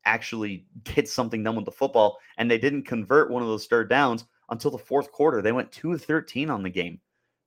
actually 0.04 0.66
get 0.84 1.08
something 1.08 1.42
done 1.42 1.56
with 1.56 1.64
the 1.64 1.70
football, 1.70 2.18
and 2.38 2.50
they 2.50 2.58
didn't 2.58 2.82
convert 2.82 3.30
one 3.30 3.42
of 3.42 3.48
those 3.48 3.66
third 3.66 3.88
downs 3.88 4.24
until 4.50 4.70
the 4.70 4.78
fourth 4.78 5.12
quarter. 5.12 5.40
They 5.40 5.52
went 5.52 5.72
two 5.72 5.92
of 5.92 6.02
thirteen 6.02 6.50
on 6.50 6.62
the 6.62 6.70
game. 6.70 7.00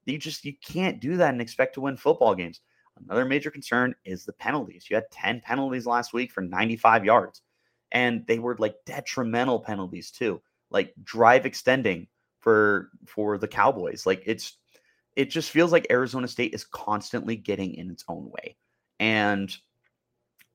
You 0.05 0.17
just 0.17 0.43
you 0.45 0.53
can't 0.65 0.99
do 0.99 1.17
that 1.17 1.31
and 1.31 1.41
expect 1.41 1.75
to 1.75 1.81
win 1.81 1.97
football 1.97 2.33
games. 2.33 2.61
Another 2.97 3.25
major 3.25 3.51
concern 3.51 3.93
is 4.05 4.25
the 4.25 4.33
penalties. 4.33 4.87
You 4.87 4.95
had 4.95 5.09
10 5.11 5.41
penalties 5.41 5.87
last 5.87 6.13
week 6.13 6.31
for 6.31 6.41
95 6.41 7.03
yards 7.03 7.41
and 7.93 8.25
they 8.27 8.39
were 8.39 8.57
like 8.59 8.75
detrimental 8.85 9.59
penalties 9.59 10.11
too, 10.11 10.41
like 10.71 10.93
drive 11.03 11.45
extending 11.45 12.07
for 12.41 12.89
for 13.05 13.37
the 13.37 13.47
Cowboys. 13.47 14.05
Like 14.05 14.23
it's 14.25 14.57
it 15.15 15.29
just 15.29 15.51
feels 15.51 15.71
like 15.71 15.87
Arizona 15.89 16.27
State 16.27 16.53
is 16.53 16.65
constantly 16.65 17.35
getting 17.35 17.75
in 17.75 17.89
its 17.91 18.03
own 18.09 18.29
way. 18.31 18.57
And 18.99 19.55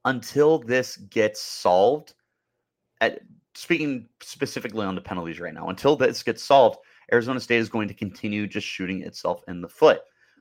until 0.04 0.58
this 0.58 0.96
gets 0.96 1.40
solved, 1.40 2.14
at, 3.00 3.20
speaking 3.54 4.08
specifically 4.20 4.84
on 4.84 4.96
the 4.96 5.00
penalties 5.00 5.38
right 5.38 5.54
now, 5.54 5.68
until 5.68 5.96
this 5.96 6.22
gets 6.22 6.42
solved, 6.42 6.78
Arizona 7.12 7.40
State 7.40 7.58
is 7.58 7.68
going 7.68 7.88
to 7.88 7.94
continue 7.94 8.46
just 8.46 8.66
shooting 8.66 9.02
itself 9.02 9.42
in 9.48 9.60
the 9.60 9.68
foot. 9.68 10.00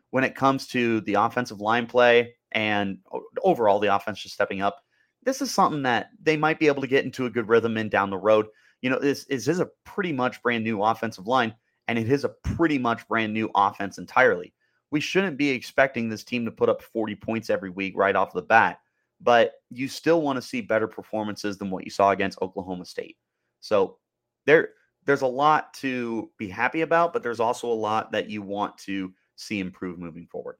When 0.09 0.23
it 0.23 0.35
comes 0.35 0.67
to 0.67 1.01
the 1.01 1.15
offensive 1.15 1.59
line 1.61 1.85
play 1.85 2.33
and 2.53 2.97
overall 3.43 3.79
the 3.79 3.93
offense 3.93 4.21
just 4.21 4.33
stepping 4.33 4.61
up, 4.61 4.81
this 5.27 5.41
is 5.41 5.53
something 5.53 5.83
that 5.83 6.11
they 6.23 6.37
might 6.37 6.57
be 6.57 6.67
able 6.67 6.81
to 6.81 6.87
get 6.87 7.03
into 7.03 7.25
a 7.25 7.29
good 7.29 7.49
rhythm 7.49 7.75
in 7.75 7.89
down 7.89 8.09
the 8.09 8.17
road. 8.17 8.45
You 8.81 8.89
know, 8.89 8.97
this, 8.97 9.25
this 9.25 9.49
is 9.49 9.59
a 9.59 9.69
pretty 9.83 10.13
much 10.13 10.41
brand 10.41 10.63
new 10.63 10.81
offensive 10.81 11.27
line, 11.27 11.53
and 11.89 11.99
it 11.99 12.09
is 12.09 12.23
a 12.23 12.29
pretty 12.29 12.77
much 12.77 13.05
brand 13.09 13.33
new 13.33 13.51
offense 13.53 13.97
entirely. 13.97 14.53
We 14.89 15.01
shouldn't 15.01 15.35
be 15.35 15.49
expecting 15.49 16.07
this 16.07 16.23
team 16.23 16.45
to 16.45 16.51
put 16.51 16.69
up 16.69 16.81
40 16.81 17.15
points 17.15 17.49
every 17.49 17.69
week 17.69 17.91
right 17.97 18.15
off 18.15 18.31
the 18.31 18.41
bat, 18.41 18.79
but 19.19 19.55
you 19.69 19.89
still 19.89 20.21
want 20.21 20.37
to 20.37 20.41
see 20.41 20.61
better 20.61 20.87
performances 20.87 21.57
than 21.57 21.71
what 21.71 21.83
you 21.83 21.91
saw 21.91 22.11
against 22.11 22.41
Oklahoma 22.41 22.85
State. 22.85 23.17
So 23.59 23.97
there, 24.45 24.69
there's 25.03 25.23
a 25.23 25.27
lot 25.27 25.73
to 25.73 26.31
be 26.37 26.47
happy 26.47 26.81
about, 26.81 27.11
but 27.11 27.21
there's 27.21 27.41
also 27.41 27.67
a 27.67 27.73
lot 27.73 28.13
that 28.13 28.29
you 28.29 28.41
want 28.41 28.77
to 28.77 29.13
see 29.35 29.59
improve 29.59 29.99
moving 29.99 30.25
forward. 30.25 30.55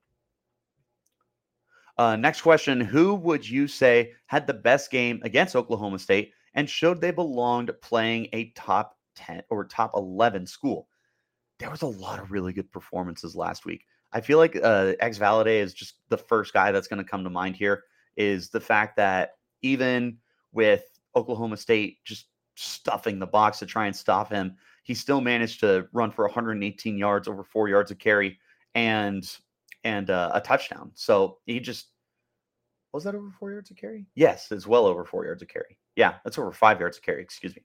Uh, 1.98 2.16
next 2.16 2.42
question 2.42 2.80
Who 2.80 3.16
would 3.16 3.48
you 3.48 3.68
say 3.68 4.14
had 4.28 4.46
the 4.46 4.54
best 4.54 4.92
game 4.92 5.20
against 5.24 5.56
Oklahoma 5.56 6.00
State 6.00 6.32
and 6.54 6.70
showed 6.70 7.02
they 7.02 7.12
belonged 7.12 7.72
playing 7.82 8.28
a 8.34 8.52
top 8.52 8.98
10 9.16 9.44
or 9.50 9.66
top 9.66 9.92
11 9.96 10.46
school? 10.46 10.88
There 11.60 11.72
was 11.72 11.82
a 11.82 11.88
lot 11.88 12.20
of 12.20 12.32
really 12.32 12.54
good 12.54 12.72
performances 12.72 13.36
last 13.36 13.66
week. 13.66 13.84
I 14.14 14.22
feel 14.22 14.38
like 14.38 14.56
uh, 14.56 14.94
X 15.00 15.18
Valladay 15.18 15.60
is 15.60 15.74
just 15.74 15.96
the 16.10 16.18
first 16.18 16.54
guy 16.54 16.72
that's 16.72 16.88
going 16.88 17.04
to 17.04 17.10
come 17.10 17.24
to 17.24 17.30
mind 17.30 17.56
here. 17.56 17.84
Is 18.16 18.50
the 18.50 18.60
fact 18.60 18.96
that 18.98 19.32
even 19.62 20.18
with 20.52 20.84
Oklahoma 21.16 21.58
State 21.58 21.98
just 22.04 22.28
stuffing 22.56 23.20
the 23.20 23.28
box 23.28 23.60
to 23.60 23.66
try 23.66 23.88
and 23.88 23.96
stop 23.96 24.32
him, 24.32 24.56
he 24.84 24.94
still 24.94 25.22
managed 25.22 25.60
to 25.60 25.88
run 25.94 26.12
for 26.12 26.26
118 26.26 26.98
yards, 26.98 27.28
over 27.28 27.44
four 27.44 27.70
yards 27.70 27.92
of 27.92 28.00
carry, 28.00 28.40
and 28.74 29.38
and 29.84 30.10
uh, 30.10 30.32
a 30.34 30.42
touchdown. 30.42 30.92
So 30.96 31.38
he 31.46 31.60
just 31.60 31.88
was 32.94 33.04
that 33.04 33.16
over 33.16 33.30
four 33.38 33.52
yards 33.52 33.70
of 33.70 33.78
carry? 33.78 34.06
Yes, 34.16 34.52
it's 34.52 34.66
well 34.66 34.86
over 34.86 35.06
four 35.06 35.26
yards 35.26 35.42
of 35.42 35.50
carry. 35.50 35.78
Yeah, 35.96 36.16
that's 36.24 36.38
over 36.38 36.52
five 36.52 36.80
yards 36.80 36.98
of 36.98 37.04
carry. 37.04 37.22
Excuse 37.22 37.56
me. 37.56 37.64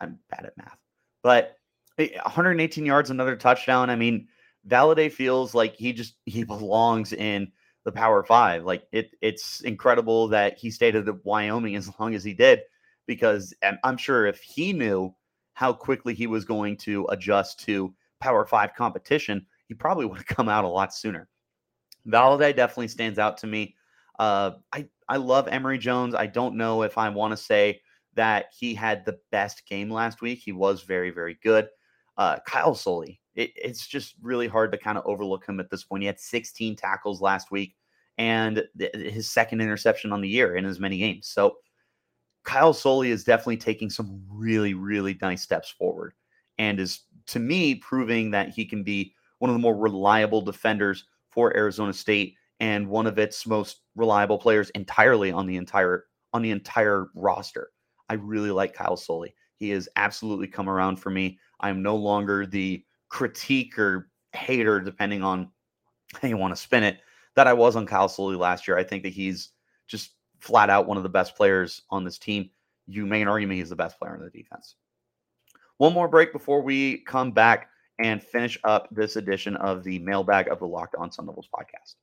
I'm 0.00 0.18
bad 0.30 0.46
at 0.46 0.56
math. 0.56 0.78
But 1.22 1.56
118 1.96 2.86
yards, 2.86 3.10
another 3.10 3.34
touchdown. 3.34 3.90
I 3.90 3.96
mean, 3.96 4.28
Valladay 4.68 5.10
feels 5.10 5.54
like 5.54 5.74
he 5.74 5.92
just 5.92 6.14
he 6.26 6.44
belongs 6.44 7.12
in 7.12 7.50
the 7.84 7.92
Power 7.92 8.22
Five. 8.22 8.64
Like 8.64 8.84
it, 8.92 9.10
it's 9.20 9.60
incredible 9.62 10.28
that 10.28 10.58
he 10.58 10.70
stayed 10.70 10.96
at 10.96 11.24
Wyoming 11.24 11.76
as 11.76 11.90
long 11.98 12.14
as 12.14 12.22
he 12.22 12.34
did, 12.34 12.60
because 13.06 13.54
I'm 13.82 13.96
sure 13.96 14.26
if 14.26 14.40
he 14.40 14.72
knew 14.72 15.14
how 15.54 15.72
quickly 15.72 16.14
he 16.14 16.26
was 16.26 16.44
going 16.44 16.76
to 16.76 17.06
adjust 17.10 17.60
to 17.60 17.92
Power 18.20 18.44
Five 18.46 18.74
competition, 18.74 19.46
he 19.66 19.74
probably 19.74 20.04
would 20.06 20.18
have 20.18 20.26
come 20.26 20.48
out 20.48 20.64
a 20.64 20.68
lot 20.68 20.94
sooner. 20.94 21.28
Valladay 22.06 22.54
definitely 22.54 22.88
stands 22.88 23.18
out 23.18 23.38
to 23.38 23.46
me. 23.46 23.74
Uh, 24.18 24.52
I 24.72 24.86
I 25.08 25.16
love 25.16 25.48
Emory 25.48 25.78
Jones. 25.78 26.14
I 26.14 26.26
don't 26.26 26.56
know 26.56 26.82
if 26.82 26.98
I 26.98 27.08
want 27.08 27.32
to 27.32 27.36
say 27.36 27.80
that 28.14 28.46
he 28.58 28.74
had 28.74 29.04
the 29.04 29.18
best 29.30 29.66
game 29.66 29.90
last 29.90 30.20
week. 30.20 30.40
He 30.44 30.52
was 30.52 30.82
very 30.82 31.10
very 31.10 31.38
good. 31.42 31.68
Uh, 32.16 32.38
Kyle 32.46 32.74
Soelle. 32.74 33.18
It, 33.34 33.52
it's 33.54 33.86
just 33.86 34.16
really 34.20 34.48
hard 34.48 34.72
to 34.72 34.78
kind 34.78 34.98
of 34.98 35.06
overlook 35.06 35.46
him 35.46 35.60
at 35.60 35.70
this 35.70 35.84
point. 35.84 36.02
He 36.02 36.08
had 36.08 36.18
16 36.18 36.74
tackles 36.74 37.20
last 37.20 37.52
week 37.52 37.76
and 38.18 38.64
th- 38.76 38.92
his 38.94 39.30
second 39.30 39.60
interception 39.60 40.12
on 40.12 40.20
the 40.20 40.28
year 40.28 40.56
in 40.56 40.64
as 40.64 40.80
many 40.80 40.98
games. 40.98 41.28
So 41.28 41.58
Kyle 42.44 42.72
Soelle 42.72 43.02
is 43.02 43.24
definitely 43.24 43.58
taking 43.58 43.90
some 43.90 44.22
really, 44.28 44.74
really 44.74 45.16
nice 45.22 45.42
steps 45.42 45.70
forward 45.70 46.14
and 46.58 46.80
is, 46.80 47.02
to 47.26 47.38
me, 47.38 47.76
proving 47.76 48.32
that 48.32 48.50
he 48.50 48.64
can 48.64 48.82
be 48.82 49.14
one 49.38 49.50
of 49.50 49.54
the 49.54 49.62
more 49.62 49.76
reliable 49.76 50.40
defenders 50.40 51.04
for 51.38 51.56
Arizona 51.56 51.92
State 51.92 52.34
and 52.58 52.88
one 52.88 53.06
of 53.06 53.16
its 53.16 53.46
most 53.46 53.82
reliable 53.94 54.38
players 54.38 54.70
entirely 54.70 55.30
on 55.30 55.46
the 55.46 55.54
entire 55.54 56.06
on 56.32 56.42
the 56.42 56.50
entire 56.50 57.10
roster. 57.14 57.68
I 58.08 58.14
really 58.14 58.50
like 58.50 58.74
Kyle 58.74 58.96
Soelle. 58.96 59.28
He 59.54 59.70
has 59.70 59.88
absolutely 59.94 60.48
come 60.48 60.68
around 60.68 60.96
for 60.96 61.10
me. 61.10 61.38
I 61.60 61.70
am 61.70 61.80
no 61.80 61.94
longer 61.94 62.44
the 62.44 62.84
critique 63.08 63.78
or 63.78 64.10
hater, 64.32 64.80
depending 64.80 65.22
on 65.22 65.48
how 66.20 66.26
you 66.26 66.36
want 66.36 66.56
to 66.56 66.60
spin 66.60 66.82
it, 66.82 66.98
that 67.36 67.46
I 67.46 67.52
was 67.52 67.76
on 67.76 67.86
Kyle 67.86 68.08
Soelle 68.08 68.36
last 68.36 68.66
year. 68.66 68.76
I 68.76 68.82
think 68.82 69.04
that 69.04 69.12
he's 69.12 69.50
just 69.86 70.14
flat 70.40 70.70
out 70.70 70.88
one 70.88 70.96
of 70.96 71.04
the 71.04 71.08
best 71.08 71.36
players 71.36 71.82
on 71.90 72.02
this 72.02 72.18
team. 72.18 72.50
You 72.88 73.06
may 73.06 73.24
argue 73.24 73.46
me 73.46 73.58
he's 73.58 73.70
the 73.70 73.76
best 73.76 73.96
player 74.00 74.14
on 74.14 74.24
the 74.24 74.30
defense. 74.30 74.74
One 75.76 75.92
more 75.92 76.08
break 76.08 76.32
before 76.32 76.62
we 76.62 76.98
come 77.04 77.30
back 77.30 77.68
and 77.98 78.22
finish 78.22 78.58
up 78.64 78.88
this 78.90 79.16
edition 79.16 79.56
of 79.56 79.82
the 79.84 79.98
mailbag 79.98 80.48
of 80.48 80.58
the 80.58 80.66
Locked 80.66 80.94
On 80.96 81.10
Sun 81.10 81.26
Devils 81.26 81.48
podcast. 81.54 81.94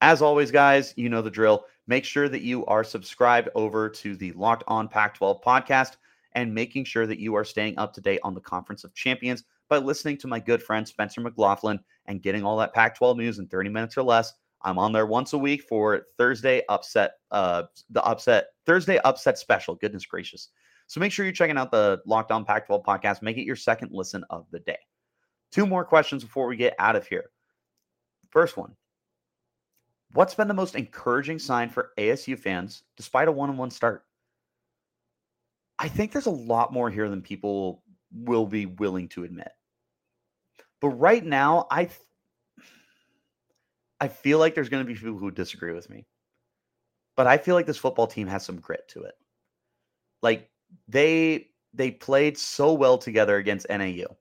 As 0.00 0.20
always, 0.20 0.50
guys, 0.50 0.94
you 0.96 1.08
know 1.08 1.22
the 1.22 1.30
drill. 1.30 1.66
Make 1.86 2.04
sure 2.04 2.28
that 2.28 2.42
you 2.42 2.66
are 2.66 2.82
subscribed 2.82 3.48
over 3.54 3.88
to 3.88 4.16
the 4.16 4.32
Locked 4.32 4.64
On 4.66 4.88
Pac 4.88 5.14
12 5.16 5.42
podcast 5.42 5.96
and 6.32 6.54
making 6.54 6.84
sure 6.84 7.06
that 7.06 7.18
you 7.18 7.34
are 7.34 7.44
staying 7.44 7.78
up 7.78 7.92
to 7.94 8.00
date 8.00 8.20
on 8.24 8.34
the 8.34 8.40
Conference 8.40 8.84
of 8.84 8.94
Champions 8.94 9.44
by 9.68 9.78
listening 9.78 10.16
to 10.18 10.26
my 10.26 10.40
good 10.40 10.62
friend 10.62 10.86
Spencer 10.86 11.20
McLaughlin 11.20 11.78
and 12.06 12.22
getting 12.22 12.44
all 12.44 12.56
that 12.56 12.74
Pac 12.74 12.96
12 12.96 13.16
news 13.16 13.38
in 13.38 13.46
30 13.46 13.68
minutes 13.68 13.96
or 13.96 14.02
less. 14.02 14.32
I'm 14.62 14.78
on 14.78 14.92
there 14.92 15.06
once 15.06 15.32
a 15.32 15.38
week 15.38 15.62
for 15.62 16.06
Thursday 16.18 16.62
upset, 16.68 17.14
uh, 17.30 17.64
the 17.90 18.02
upset 18.04 18.48
Thursday 18.64 18.98
upset 18.98 19.38
special. 19.38 19.74
Goodness 19.74 20.06
gracious. 20.06 20.48
So 20.92 21.00
make 21.00 21.10
sure 21.10 21.24
you're 21.24 21.32
checking 21.32 21.56
out 21.56 21.70
the 21.70 22.02
Locked 22.04 22.30
On 22.32 22.44
Pac 22.44 22.66
12 22.66 22.82
podcast. 22.82 23.22
Make 23.22 23.38
it 23.38 23.46
your 23.46 23.56
second 23.56 23.92
listen 23.92 24.26
of 24.28 24.44
the 24.50 24.58
day. 24.58 24.76
Two 25.50 25.66
more 25.66 25.86
questions 25.86 26.22
before 26.22 26.46
we 26.46 26.54
get 26.54 26.74
out 26.78 26.96
of 26.96 27.06
here. 27.06 27.30
First 28.28 28.58
one 28.58 28.76
What's 30.12 30.34
been 30.34 30.48
the 30.48 30.54
most 30.54 30.74
encouraging 30.74 31.38
sign 31.38 31.70
for 31.70 31.92
ASU 31.96 32.38
fans 32.38 32.82
despite 32.98 33.28
a 33.28 33.32
one 33.32 33.48
on 33.48 33.56
one 33.56 33.70
start? 33.70 34.04
I 35.78 35.88
think 35.88 36.12
there's 36.12 36.26
a 36.26 36.30
lot 36.30 36.74
more 36.74 36.90
here 36.90 37.08
than 37.08 37.22
people 37.22 37.82
will 38.12 38.44
be 38.44 38.66
willing 38.66 39.08
to 39.08 39.24
admit. 39.24 39.52
But 40.82 40.90
right 40.90 41.24
now, 41.24 41.68
I 41.70 41.88
I 43.98 44.08
feel 44.08 44.38
like 44.38 44.54
there's 44.54 44.68
going 44.68 44.84
to 44.84 44.92
be 44.92 44.98
people 44.98 45.16
who 45.16 45.30
disagree 45.30 45.72
with 45.72 45.88
me. 45.88 46.04
But 47.16 47.26
I 47.26 47.38
feel 47.38 47.54
like 47.54 47.64
this 47.64 47.78
football 47.78 48.06
team 48.06 48.26
has 48.26 48.44
some 48.44 48.60
grit 48.60 48.86
to 48.88 49.04
it. 49.04 49.14
Like 50.20 50.51
they 50.88 51.48
they 51.74 51.90
played 51.90 52.36
so 52.36 52.72
well 52.72 52.98
together 52.98 53.36
against 53.36 53.68
NAU. 53.70 54.16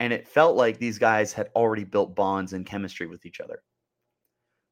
And 0.00 0.12
it 0.12 0.28
felt 0.28 0.56
like 0.56 0.78
these 0.78 0.98
guys 0.98 1.32
had 1.32 1.50
already 1.54 1.84
built 1.84 2.14
bonds 2.14 2.52
and 2.52 2.64
chemistry 2.64 3.06
with 3.06 3.26
each 3.26 3.40
other. 3.40 3.62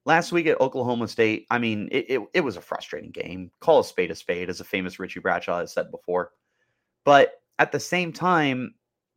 Last 0.04 0.30
week 0.30 0.46
at 0.46 0.60
Oklahoma 0.60 1.08
State, 1.08 1.46
I 1.50 1.58
mean, 1.58 1.88
it, 1.90 2.06
it, 2.08 2.22
it, 2.32 2.40
was 2.40 2.56
a 2.56 2.60
frustrating 2.60 3.10
game. 3.10 3.50
Call 3.60 3.80
a 3.80 3.84
spade 3.84 4.12
a 4.12 4.14
spade, 4.14 4.48
as 4.48 4.60
a 4.60 4.64
famous 4.64 5.00
Richie 5.00 5.18
Bradshaw 5.18 5.58
has 5.58 5.72
said 5.72 5.90
before. 5.90 6.30
But 7.04 7.40
at 7.58 7.72
the 7.72 7.80
same 7.80 8.12
time, 8.12 8.74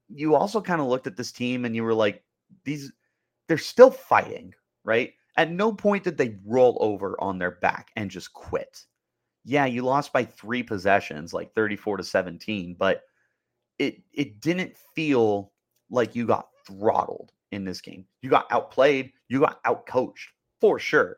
you 0.10 0.34
also 0.34 0.60
kind 0.60 0.82
of 0.82 0.88
looked 0.88 1.06
at 1.06 1.16
this 1.16 1.32
team 1.32 1.64
and 1.66 1.76
you 1.76 1.84
were 1.84 1.94
like, 1.94 2.24
these, 2.66 2.92
they're 3.48 3.60
still 3.60 3.92
fighting, 3.92 4.52
right? 4.84 5.14
At 5.38 5.52
no 5.52 5.72
point 5.72 6.04
did 6.04 6.18
they 6.18 6.38
roll 6.44 6.76
over 6.82 7.16
on 7.22 7.38
their 7.38 7.52
back 7.52 7.92
and 7.96 8.10
just 8.10 8.34
quit. 8.34 8.84
Yeah, 9.46 9.66
you 9.66 9.84
lost 9.84 10.14
by 10.14 10.26
three 10.26 10.64
possessions, 10.64 11.34
like 11.34 11.54
34 11.54 11.98
to 11.98 12.04
17, 12.04 12.76
but 12.78 13.04
it 13.78 14.02
it 14.14 14.42
didn't 14.42 14.78
feel 14.96 15.52
like 15.90 16.16
you 16.16 16.28
got 16.28 16.50
throttled 16.68 17.32
in 17.52 17.64
this 17.64 17.82
game. 17.82 18.06
You 18.22 18.30
got 18.30 18.52
outplayed, 18.52 19.12
you 19.28 19.40
got 19.40 19.64
outcoached 19.64 20.28
for 20.62 20.78
sure. 20.80 21.18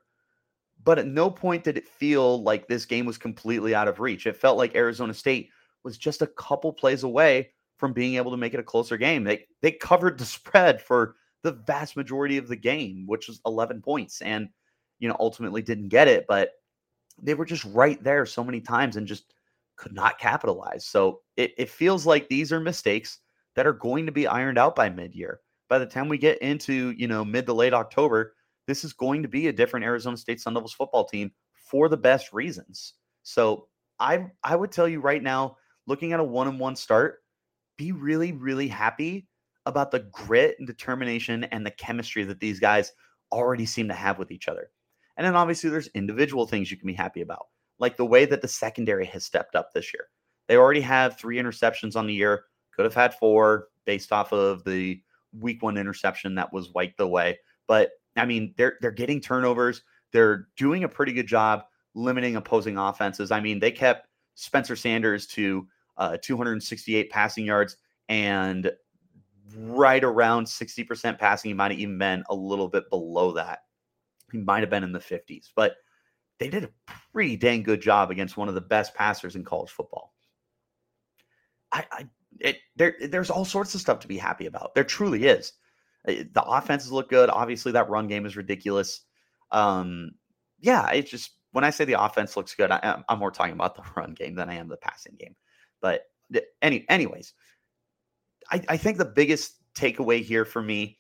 But 0.84 1.00
at 1.00 1.08
no 1.08 1.30
point 1.30 1.64
did 1.64 1.78
it 1.78 1.88
feel 1.88 2.42
like 2.42 2.68
this 2.68 2.86
game 2.86 3.06
was 3.06 3.18
completely 3.18 3.76
out 3.76 3.88
of 3.88 4.00
reach. 4.00 4.26
It 4.26 4.38
felt 4.38 4.58
like 4.58 4.76
Arizona 4.76 5.14
State 5.14 5.50
was 5.84 5.98
just 5.98 6.22
a 6.22 6.28
couple 6.28 6.74
plays 6.74 7.04
away 7.04 7.52
from 7.78 7.94
being 7.94 8.16
able 8.16 8.32
to 8.32 8.38
make 8.38 8.54
it 8.54 8.60
a 8.60 8.64
closer 8.64 8.98
game. 8.98 9.24
They 9.24 9.46
they 9.62 9.72
covered 9.72 10.18
the 10.18 10.26
spread 10.38 10.82
for 10.82 11.16
the 11.44 11.54
vast 11.54 11.98
majority 11.98 12.38
of 12.38 12.48
the 12.48 12.56
game, 12.56 13.04
which 13.08 13.28
was 13.28 13.42
11 13.46 13.82
points, 13.82 14.22
and 14.22 14.50
you 15.00 15.10
know 15.10 15.18
ultimately 15.20 15.62
didn't 15.62 15.90
get 15.90 16.08
it, 16.08 16.26
but 16.28 16.52
they 17.22 17.34
were 17.34 17.46
just 17.46 17.66
right 17.66 18.02
there 18.04 18.26
so 18.26 18.44
many 18.44 18.62
times 18.62 18.96
and 18.96 19.08
just 19.08 19.34
could 19.76 19.94
not 19.94 20.20
capitalize. 20.20 20.86
So 20.86 21.22
it, 21.38 21.54
it 21.58 21.70
feels 21.70 22.06
like 22.06 22.30
these 22.30 22.52
are 22.52 22.60
mistakes 22.60 23.20
that 23.56 23.66
are 23.66 23.74
going 23.74 24.06
to 24.06 24.12
be 24.12 24.28
ironed 24.28 24.58
out 24.58 24.76
by 24.76 24.90
mid-year. 24.90 25.42
By 25.70 25.80
the 25.80 25.86
time 25.86 26.10
we 26.10 26.18
get 26.18 26.42
into 26.42 26.92
you 26.92 27.08
know 27.08 27.24
mid 27.24 27.46
to 27.46 27.54
late 27.54 27.74
October, 27.74 28.36
this 28.68 28.84
is 28.84 28.94
going 28.94 29.22
to 29.24 29.30
be 29.30 29.48
a 29.48 29.54
different 29.54 29.86
Arizona 29.86 30.18
State 30.18 30.42
Sun 30.42 30.54
Devils 30.54 30.74
football 30.74 31.06
team 31.06 31.32
for 31.54 31.90
the 31.90 31.98
best 31.98 32.34
reasons. 32.34 32.94
So 33.24 33.68
I 34.00 34.28
I 34.44 34.56
would 34.56 34.72
tell 34.72 34.88
you 34.88 35.00
right 35.00 35.24
now, 35.24 35.58
looking 35.88 36.14
at 36.14 36.20
a 36.20 36.24
one 36.24 36.48
and 36.48 36.60
one 36.60 36.76
start, 36.76 37.24
be 37.78 37.92
really 37.92 38.34
really 38.34 38.68
happy 38.68 39.28
about 39.66 39.92
the 39.92 40.00
grit 40.12 40.56
and 40.60 40.68
determination 40.68 41.46
and 41.46 41.66
the 41.66 41.72
chemistry 41.72 42.24
that 42.26 42.40
these 42.40 42.60
guys 42.60 42.92
already 43.32 43.66
seem 43.66 43.88
to 43.88 43.94
have 43.94 44.20
with 44.20 44.32
each 44.32 44.48
other. 44.48 44.72
And 45.18 45.26
then 45.26 45.36
obviously 45.36 45.70
there's 45.70 45.88
individual 45.88 46.48
things 46.48 46.72
you 46.72 46.78
can 46.78 46.88
be 46.88 46.94
happy 46.94 47.22
about, 47.22 47.48
like 47.80 47.98
the 47.98 48.06
way 48.06 48.26
that 48.26 48.42
the 48.42 48.48
secondary 48.48 49.06
has 49.06 49.26
stepped 49.26 49.56
up 49.56 49.74
this 49.74 49.94
year. 49.94 50.08
They 50.48 50.58
already 50.58 50.82
have 50.82 51.18
three 51.18 51.38
interceptions 51.38 51.96
on 51.96 52.08
the 52.08 52.14
year, 52.14 52.46
could 52.76 52.86
have 52.86 52.96
had 52.96 53.16
four 53.16 53.68
based 53.86 54.12
off 54.12 54.34
of 54.34 54.64
the 54.64 55.02
week 55.40 55.62
one 55.62 55.78
interception 55.78 56.36
that 56.36 56.52
was 56.52 56.74
wiped 56.74 57.00
away. 57.00 57.40
But 57.68 57.92
I 58.18 58.26
mean, 58.26 58.54
they're 58.58 58.78
they're 58.82 58.92
getting 58.92 59.22
turnovers. 59.22 59.84
They're 60.12 60.48
doing 60.58 60.84
a 60.84 60.90
pretty 60.90 61.14
good 61.14 61.28
job 61.28 61.64
limiting 61.94 62.36
opposing 62.36 62.78
offenses. 62.78 63.32
I 63.32 63.40
mean, 63.40 63.60
they 63.60 63.72
kept 63.72 64.08
Spencer 64.36 64.76
Sanders 64.76 65.28
to 65.28 65.68
uh, 65.98 66.18
268 66.22 67.10
passing 67.10 67.46
yards 67.46 67.78
and 68.10 68.72
right 69.58 70.04
around 70.04 70.46
60% 70.46 71.20
passing. 71.20 71.50
He 71.50 71.54
might 71.54 71.72
have 71.72 71.80
even 71.80 71.98
been 71.98 72.24
a 72.30 72.36
little 72.36 72.68
bit 72.68 72.90
below 72.90 73.34
that. 73.34 73.60
He 74.32 74.40
might 74.40 74.62
have 74.62 74.70
been 74.70 74.84
in 74.84 74.92
the 74.92 75.00
50s, 75.00 75.50
but 75.56 75.76
they 76.40 76.50
did 76.50 76.64
a 76.64 76.94
pretty 77.14 77.38
dang 77.38 77.64
good 77.64 77.82
job 77.82 78.10
against 78.12 78.38
one 78.38 78.50
of 78.50 78.56
the 78.56 78.62
best 78.62 78.96
passers 78.96 79.36
in 79.36 79.44
college 79.44 79.70
football. 79.70 80.14
I, 81.72 81.86
I 81.92 82.08
it, 82.40 82.58
there, 82.76 82.96
there's 83.00 83.30
all 83.30 83.46
sorts 83.46 83.76
of 83.76 83.82
stuff 83.82 84.00
to 84.00 84.08
be 84.08 84.18
happy 84.18 84.46
about. 84.46 84.74
There 84.74 84.84
truly 84.84 85.26
is. 85.26 85.54
The 86.06 86.44
offenses 86.44 86.92
look 86.92 87.10
good. 87.10 87.30
Obviously, 87.30 87.72
that 87.74 87.90
run 87.90 88.08
game 88.08 88.26
is 88.26 88.36
ridiculous. 88.36 89.02
Um, 89.52 90.12
yeah, 90.60 90.90
it's 90.90 91.12
just 91.12 91.32
when 91.52 91.64
I 91.64 91.70
say 91.70 91.86
the 91.86 92.02
offense 92.02 92.36
looks 92.36 92.56
good, 92.56 92.72
I, 92.72 93.04
am 93.08 93.20
more 93.20 93.32
talking 93.32 93.54
about 93.54 93.76
the 93.76 93.84
run 93.96 94.14
game 94.14 94.36
than 94.36 94.50
I 94.50 94.56
am 94.56 94.68
the 94.68 94.78
passing 94.78 95.16
game. 95.20 95.36
But 95.82 96.04
any, 96.62 96.86
anyways, 96.90 97.34
I, 98.50 98.64
I 98.70 98.78
think 98.78 98.98
the 98.98 99.06
biggest 99.06 99.58
takeaway 99.76 100.24
here 100.24 100.46
for 100.46 100.62
me, 100.62 100.98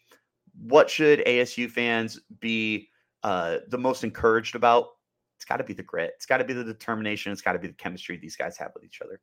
what 0.61 0.89
should 0.89 1.25
ASU 1.25 1.69
fans 1.69 2.19
be 2.39 2.89
uh, 3.23 3.57
the 3.69 3.77
most 3.77 4.03
encouraged 4.03 4.55
about? 4.55 4.87
It's 5.35 5.45
got 5.45 5.57
to 5.57 5.63
be 5.63 5.73
the 5.73 5.83
grit. 5.83 6.11
It's 6.15 6.25
got 6.25 6.37
to 6.37 6.43
be 6.43 6.53
the 6.53 6.63
determination. 6.63 7.31
It's 7.31 7.41
got 7.41 7.53
to 7.53 7.59
be 7.59 7.67
the 7.67 7.73
chemistry 7.73 8.17
these 8.17 8.35
guys 8.35 8.57
have 8.57 8.71
with 8.73 8.83
each 8.83 9.01
other. 9.01 9.19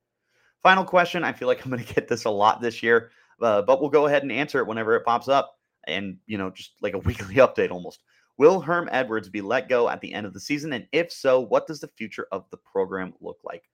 Final 0.63 0.85
question. 0.85 1.23
I 1.23 1.33
feel 1.33 1.47
like 1.47 1.65
I'm 1.65 1.71
going 1.71 1.85
to 1.85 1.95
get 1.95 2.09
this 2.09 2.25
a 2.25 2.31
lot 2.31 2.61
this 2.61 2.83
year, 2.83 3.11
uh, 3.41 3.63
but 3.63 3.81
we'll 3.81 3.91
go 3.91 4.07
ahead 4.07 4.23
and 4.23 4.33
answer 4.33 4.59
it 4.59 4.67
whenever 4.67 4.97
it 4.97 5.05
pops 5.05 5.29
up 5.29 5.59
and 5.87 6.17
you 6.27 6.37
know 6.39 6.51
just 6.51 6.73
like 6.83 6.95
a 6.95 6.99
weekly 7.09 7.37
update 7.37 7.71
almost. 7.71 8.01
Will 8.37 8.61
Herm 8.61 8.89
Edwards 8.93 9.29
be 9.29 9.41
let 9.41 9.69
go 9.69 9.89
at 9.89 10.01
the 10.01 10.13
end 10.13 10.25
of 10.25 10.33
the 10.33 10.41
season? 10.41 10.73
And 10.73 10.87
if 10.93 11.11
so, 11.11 11.41
what 11.41 11.67
does 11.67 11.81
the 11.81 11.89
future 11.89 12.29
of 12.31 12.49
the 12.51 12.57
program 12.57 13.13
look 13.21 13.39
like? 13.43 13.69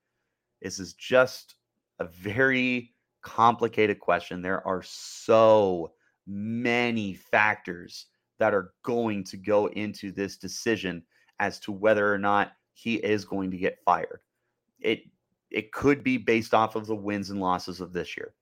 This 0.61 0.79
is 0.79 0.93
just 0.93 1.55
a 1.99 2.05
very 2.05 2.95
complicated 3.21 3.99
question. 3.99 4.41
There 4.41 4.65
are 4.65 4.81
so 4.83 5.93
many 6.25 7.13
factors 7.13 8.07
that 8.39 8.53
are 8.53 8.73
going 8.83 9.23
to 9.25 9.37
go 9.37 9.67
into 9.67 10.11
this 10.11 10.37
decision 10.37 11.03
as 11.39 11.59
to 11.61 11.71
whether 11.71 12.11
or 12.13 12.17
not 12.17 12.53
he 12.73 12.95
is 12.95 13.25
going 13.25 13.51
to 13.51 13.57
get 13.57 13.79
fired. 13.85 14.21
It 14.79 15.03
it 15.51 15.71
could 15.71 16.03
be 16.03 16.17
based 16.17 16.53
off 16.53 16.75
of 16.75 16.85
the 16.85 16.95
wins 16.95 17.29
and 17.29 17.39
losses 17.39 17.79
of 17.79 17.93
this 17.93 18.17
year. 18.17 18.33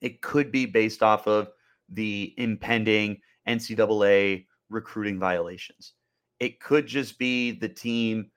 It 0.00 0.20
could 0.22 0.50
be 0.50 0.66
based 0.66 1.02
off 1.02 1.28
of 1.28 1.52
the 1.88 2.34
impending 2.36 3.20
NCAA 3.46 4.46
recruiting 4.68 5.18
violations. 5.20 5.92
It 6.40 6.58
could 6.58 6.86
just 6.86 7.18
be 7.18 7.52
the 7.52 7.68
team 7.68 8.30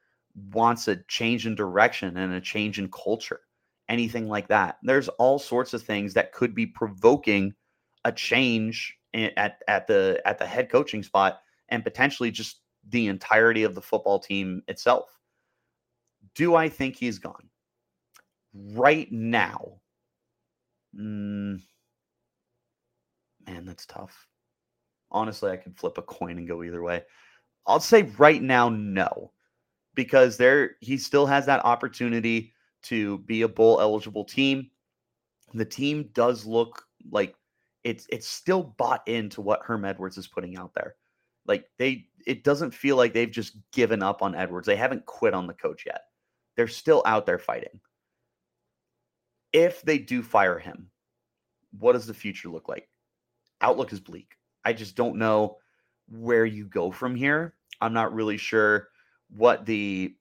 wants 0.51 0.87
a 0.87 0.97
change 1.07 1.47
in 1.47 1.55
direction 1.55 2.17
and 2.17 2.33
a 2.33 2.41
change 2.41 2.77
in 2.77 2.91
culture, 2.91 3.41
anything 3.89 4.27
like 4.27 4.47
that. 4.49 4.77
There's 4.83 5.07
all 5.07 5.39
sorts 5.39 5.73
of 5.73 5.81
things 5.81 6.13
that 6.13 6.33
could 6.33 6.53
be 6.53 6.67
provoking 6.67 7.55
a 8.03 8.11
change 8.11 8.95
at, 9.15 9.61
at 9.67 9.87
the 9.87 10.21
at 10.25 10.37
the 10.37 10.45
head 10.45 10.69
coaching 10.69 11.03
spot 11.03 11.41
and 11.69 11.83
potentially 11.83 12.31
just 12.31 12.61
the 12.89 13.07
entirety 13.07 13.63
of 13.63 13.75
the 13.75 13.81
football 13.81 14.19
team 14.19 14.61
itself. 14.67 15.19
Do 16.35 16.55
I 16.55 16.69
think 16.69 16.95
he's 16.95 17.17
gone? 17.17 17.49
Right 18.53 19.11
now, 19.11 19.79
mm, 20.95 21.61
man, 23.47 23.65
that's 23.65 23.85
tough. 23.85 24.27
Honestly, 25.11 25.51
I 25.51 25.57
could 25.57 25.77
flip 25.77 25.97
a 25.97 26.01
coin 26.01 26.37
and 26.37 26.47
go 26.47 26.63
either 26.63 26.81
way. 26.81 27.03
I'll 27.67 27.79
say 27.79 28.03
right 28.17 28.41
now, 28.41 28.69
no, 28.69 29.31
because 29.95 30.37
there 30.37 30.75
he 30.81 30.97
still 30.97 31.25
has 31.25 31.45
that 31.45 31.65
opportunity 31.65 32.53
to 32.83 33.19
be 33.19 33.41
a 33.41 33.47
bowl 33.47 33.81
eligible 33.81 34.23
team. 34.23 34.69
The 35.53 35.65
team 35.65 36.09
does 36.13 36.45
look 36.45 36.83
like 37.09 37.35
it's 37.85 38.07
it's 38.09 38.27
still 38.27 38.63
bought 38.77 39.07
into 39.07 39.41
what 39.41 39.61
Herm 39.63 39.85
Edwards 39.85 40.17
is 40.17 40.27
putting 40.27 40.57
out 40.57 40.73
there. 40.73 40.95
Like 41.45 41.69
they 41.77 42.07
it 42.25 42.43
doesn't 42.43 42.73
feel 42.73 42.97
like 42.97 43.13
they've 43.13 43.31
just 43.31 43.55
given 43.71 44.01
up 44.01 44.23
on 44.23 44.35
Edwards. 44.35 44.65
They 44.65 44.75
haven't 44.75 45.05
quit 45.05 45.35
on 45.35 45.45
the 45.45 45.53
coach 45.53 45.85
yet. 45.85 46.01
They're 46.57 46.67
still 46.67 47.03
out 47.05 47.27
there 47.27 47.37
fighting. 47.37 47.79
If 49.53 49.83
they 49.83 49.99
do 49.99 50.23
fire 50.23 50.57
him, 50.57 50.89
what 51.79 51.93
does 51.93 52.07
the 52.07 52.13
future 52.13 52.49
look 52.49 52.67
like? 52.67 52.89
Outlook 53.61 53.93
is 53.93 53.99
bleak. 53.99 54.33
I 54.65 54.73
just 54.73 54.95
don't 54.95 55.17
know 55.17 55.57
where 56.09 56.45
you 56.45 56.65
go 56.65 56.91
from 56.91 57.15
here. 57.15 57.53
I'm 57.81 57.93
not 57.93 58.13
really 58.15 58.37
sure 58.37 58.89
what 59.29 59.65
the 59.67 60.15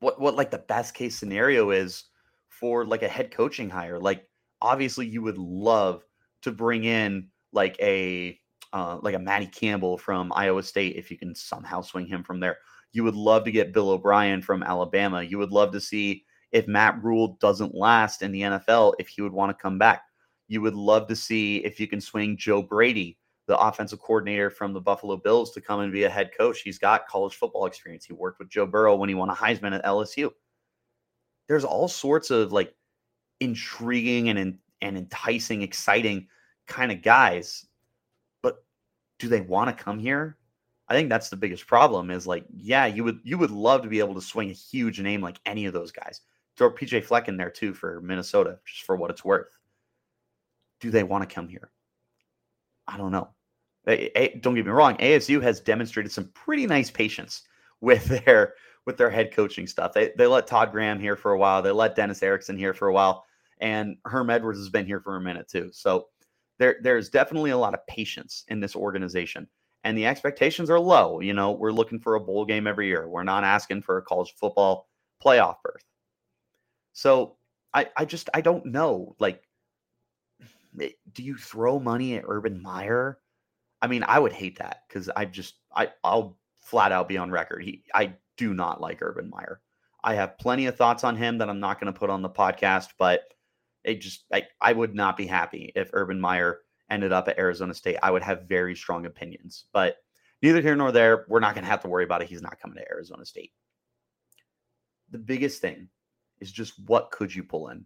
what 0.00 0.18
what 0.18 0.34
like 0.34 0.50
the 0.50 0.58
best 0.58 0.94
case 0.94 1.18
scenario 1.18 1.70
is 1.72 2.04
for 2.48 2.86
like 2.86 3.02
a 3.02 3.08
head 3.08 3.30
coaching 3.30 3.68
hire. 3.68 4.00
Like 4.00 4.26
obviously 4.62 5.06
you 5.06 5.20
would 5.20 5.36
love 5.38 6.04
to 6.42 6.52
bring 6.52 6.84
in 6.84 7.28
like 7.52 7.76
a 7.80 8.38
uh, 8.72 8.98
like 9.02 9.14
a 9.14 9.18
Matty 9.18 9.46
Campbell 9.46 9.96
from 9.96 10.32
Iowa 10.34 10.62
State 10.62 10.96
if 10.96 11.10
you 11.10 11.16
can 11.16 11.34
somehow 11.34 11.80
swing 11.80 12.06
him 12.06 12.22
from 12.22 12.40
there. 12.40 12.58
You 12.92 13.04
would 13.04 13.14
love 13.14 13.44
to 13.44 13.52
get 13.52 13.72
Bill 13.72 13.90
O'Brien 13.90 14.42
from 14.42 14.62
Alabama. 14.62 15.22
You 15.22 15.38
would 15.38 15.52
love 15.52 15.72
to 15.72 15.80
see 15.80 16.24
if 16.52 16.66
Matt 16.66 17.02
Rhule 17.02 17.36
doesn't 17.40 17.74
last 17.74 18.22
in 18.22 18.32
the 18.32 18.42
NFL, 18.42 18.94
if 18.98 19.08
he 19.08 19.22
would 19.22 19.32
want 19.32 19.56
to 19.56 19.62
come 19.62 19.78
back. 19.78 20.02
You 20.48 20.62
would 20.62 20.74
love 20.74 21.06
to 21.08 21.16
see 21.16 21.58
if 21.58 21.78
you 21.78 21.86
can 21.86 22.00
swing 22.00 22.36
Joe 22.36 22.62
Brady, 22.62 23.18
the 23.46 23.58
offensive 23.58 24.00
coordinator 24.00 24.48
from 24.48 24.72
the 24.72 24.80
Buffalo 24.80 25.16
Bills, 25.16 25.52
to 25.52 25.60
come 25.60 25.80
and 25.80 25.92
be 25.92 26.04
a 26.04 26.10
head 26.10 26.30
coach. 26.36 26.62
He's 26.62 26.78
got 26.78 27.06
college 27.06 27.34
football 27.34 27.66
experience. 27.66 28.06
He 28.06 28.14
worked 28.14 28.38
with 28.38 28.48
Joe 28.48 28.66
Burrow 28.66 28.96
when 28.96 29.10
he 29.10 29.14
won 29.14 29.28
a 29.28 29.34
Heisman 29.34 29.74
at 29.74 29.84
LSU. 29.84 30.30
There's 31.48 31.64
all 31.64 31.88
sorts 31.88 32.30
of 32.30 32.52
like 32.52 32.74
intriguing 33.40 34.30
and 34.30 34.58
and 34.82 34.96
enticing, 34.96 35.62
exciting 35.62 36.28
kind 36.66 36.92
of 36.92 37.02
guys. 37.02 37.66
But 38.42 38.64
do 39.18 39.28
they 39.28 39.40
want 39.40 39.76
to 39.76 39.84
come 39.84 39.98
here? 39.98 40.36
I 40.88 40.94
think 40.94 41.08
that's 41.10 41.28
the 41.28 41.36
biggest 41.36 41.66
problem 41.66 42.10
is 42.10 42.26
like, 42.26 42.44
yeah, 42.54 42.86
you 42.86 43.04
would 43.04 43.20
you 43.22 43.36
would 43.38 43.50
love 43.50 43.82
to 43.82 43.88
be 43.88 43.98
able 43.98 44.14
to 44.14 44.22
swing 44.22 44.50
a 44.50 44.54
huge 44.54 45.00
name 45.00 45.20
like 45.20 45.38
any 45.44 45.66
of 45.66 45.74
those 45.74 45.92
guys. 45.92 46.22
Throw 46.56 46.72
PJ 46.72 47.04
Fleck 47.04 47.28
in 47.28 47.36
there 47.36 47.50
too 47.50 47.74
for 47.74 48.00
Minnesota, 48.00 48.58
just 48.64 48.84
for 48.84 48.96
what 48.96 49.10
it's 49.10 49.24
worth. 49.24 49.58
Do 50.80 50.90
they 50.90 51.02
want 51.02 51.28
to 51.28 51.34
come 51.34 51.48
here? 51.48 51.70
I 52.86 52.96
don't 52.96 53.12
know. 53.12 53.28
Don't 53.86 54.54
get 54.54 54.66
me 54.66 54.72
wrong, 54.72 54.96
ASU 54.98 55.42
has 55.42 55.60
demonstrated 55.60 56.12
some 56.12 56.30
pretty 56.34 56.66
nice 56.66 56.90
patience 56.90 57.42
with 57.80 58.04
their 58.24 58.54
with 58.86 58.96
their 58.96 59.10
head 59.10 59.32
coaching 59.32 59.66
stuff. 59.66 59.92
They 59.92 60.12
they 60.16 60.26
let 60.26 60.46
Todd 60.46 60.72
Graham 60.72 60.98
here 60.98 61.16
for 61.16 61.32
a 61.32 61.38
while. 61.38 61.62
They 61.62 61.70
let 61.70 61.96
Dennis 61.96 62.22
Erickson 62.22 62.56
here 62.56 62.74
for 62.74 62.88
a 62.88 62.92
while, 62.92 63.24
and 63.60 63.96
Herm 64.04 64.30
Edwards 64.30 64.58
has 64.58 64.68
been 64.68 64.86
here 64.86 65.00
for 65.00 65.16
a 65.16 65.20
minute 65.20 65.48
too. 65.48 65.70
So 65.72 66.08
there 66.58 66.76
there's 66.82 67.08
definitely 67.08 67.50
a 67.50 67.58
lot 67.58 67.74
of 67.74 67.86
patience 67.86 68.44
in 68.48 68.60
this 68.60 68.76
organization 68.76 69.48
and 69.84 69.96
the 69.96 70.06
expectations 70.06 70.70
are 70.70 70.80
low. 70.80 71.20
You 71.20 71.32
know, 71.32 71.52
we're 71.52 71.72
looking 71.72 72.00
for 72.00 72.14
a 72.14 72.20
bowl 72.20 72.44
game 72.44 72.66
every 72.66 72.88
year. 72.88 73.08
We're 73.08 73.22
not 73.22 73.44
asking 73.44 73.82
for 73.82 73.98
a 73.98 74.02
college 74.02 74.34
football 74.36 74.88
playoff 75.24 75.56
berth. 75.62 75.84
So 76.92 77.36
I, 77.72 77.88
I 77.96 78.04
just 78.04 78.28
I 78.34 78.40
don't 78.40 78.66
know. 78.66 79.14
Like, 79.18 79.42
eh, 80.80 80.90
do 81.12 81.22
you 81.22 81.36
throw 81.36 81.78
money 81.78 82.16
at 82.16 82.24
Urban 82.26 82.60
Meyer? 82.60 83.18
I 83.80 83.86
mean, 83.86 84.04
I 84.06 84.18
would 84.18 84.32
hate 84.32 84.58
that 84.58 84.82
because 84.88 85.08
I 85.08 85.24
just 85.24 85.54
I 85.74 85.90
I'll 86.02 86.36
flat 86.60 86.92
out 86.92 87.08
be 87.08 87.16
on 87.16 87.30
record. 87.30 87.62
He 87.62 87.84
I 87.94 88.14
do 88.36 88.54
not 88.54 88.80
like 88.80 89.00
Urban 89.00 89.30
Meyer. 89.30 89.60
I 90.02 90.14
have 90.14 90.38
plenty 90.38 90.66
of 90.66 90.76
thoughts 90.76 91.04
on 91.04 91.16
him 91.16 91.38
that 91.38 91.48
I'm 91.48 91.60
not 91.60 91.80
going 91.80 91.92
to 91.92 91.98
put 91.98 92.10
on 92.10 92.22
the 92.22 92.28
podcast, 92.28 92.90
but 92.98 93.22
it 93.88 94.00
just 94.00 94.24
I, 94.32 94.44
I 94.60 94.72
would 94.72 94.94
not 94.94 95.16
be 95.16 95.26
happy 95.26 95.72
if 95.74 95.90
Urban 95.92 96.20
Meyer 96.20 96.60
ended 96.90 97.12
up 97.12 97.28
at 97.28 97.38
Arizona 97.38 97.74
State, 97.74 97.98
I 98.02 98.10
would 98.10 98.22
have 98.22 98.48
very 98.48 98.74
strong 98.74 99.06
opinions. 99.06 99.64
But 99.72 99.96
neither 100.42 100.60
here 100.60 100.76
nor 100.76 100.92
there. 100.92 101.26
We're 101.28 101.40
not 101.40 101.54
going 101.54 101.64
to 101.64 101.70
have 101.70 101.82
to 101.82 101.88
worry 101.88 102.04
about 102.04 102.22
it. 102.22 102.28
He's 102.28 102.42
not 102.42 102.60
coming 102.60 102.76
to 102.76 102.90
Arizona 102.90 103.24
State. 103.24 103.52
The 105.10 105.18
biggest 105.18 105.60
thing 105.60 105.88
is 106.40 106.52
just 106.52 106.74
what 106.86 107.10
could 107.10 107.34
you 107.34 107.42
pull 107.42 107.68
in? 107.68 107.84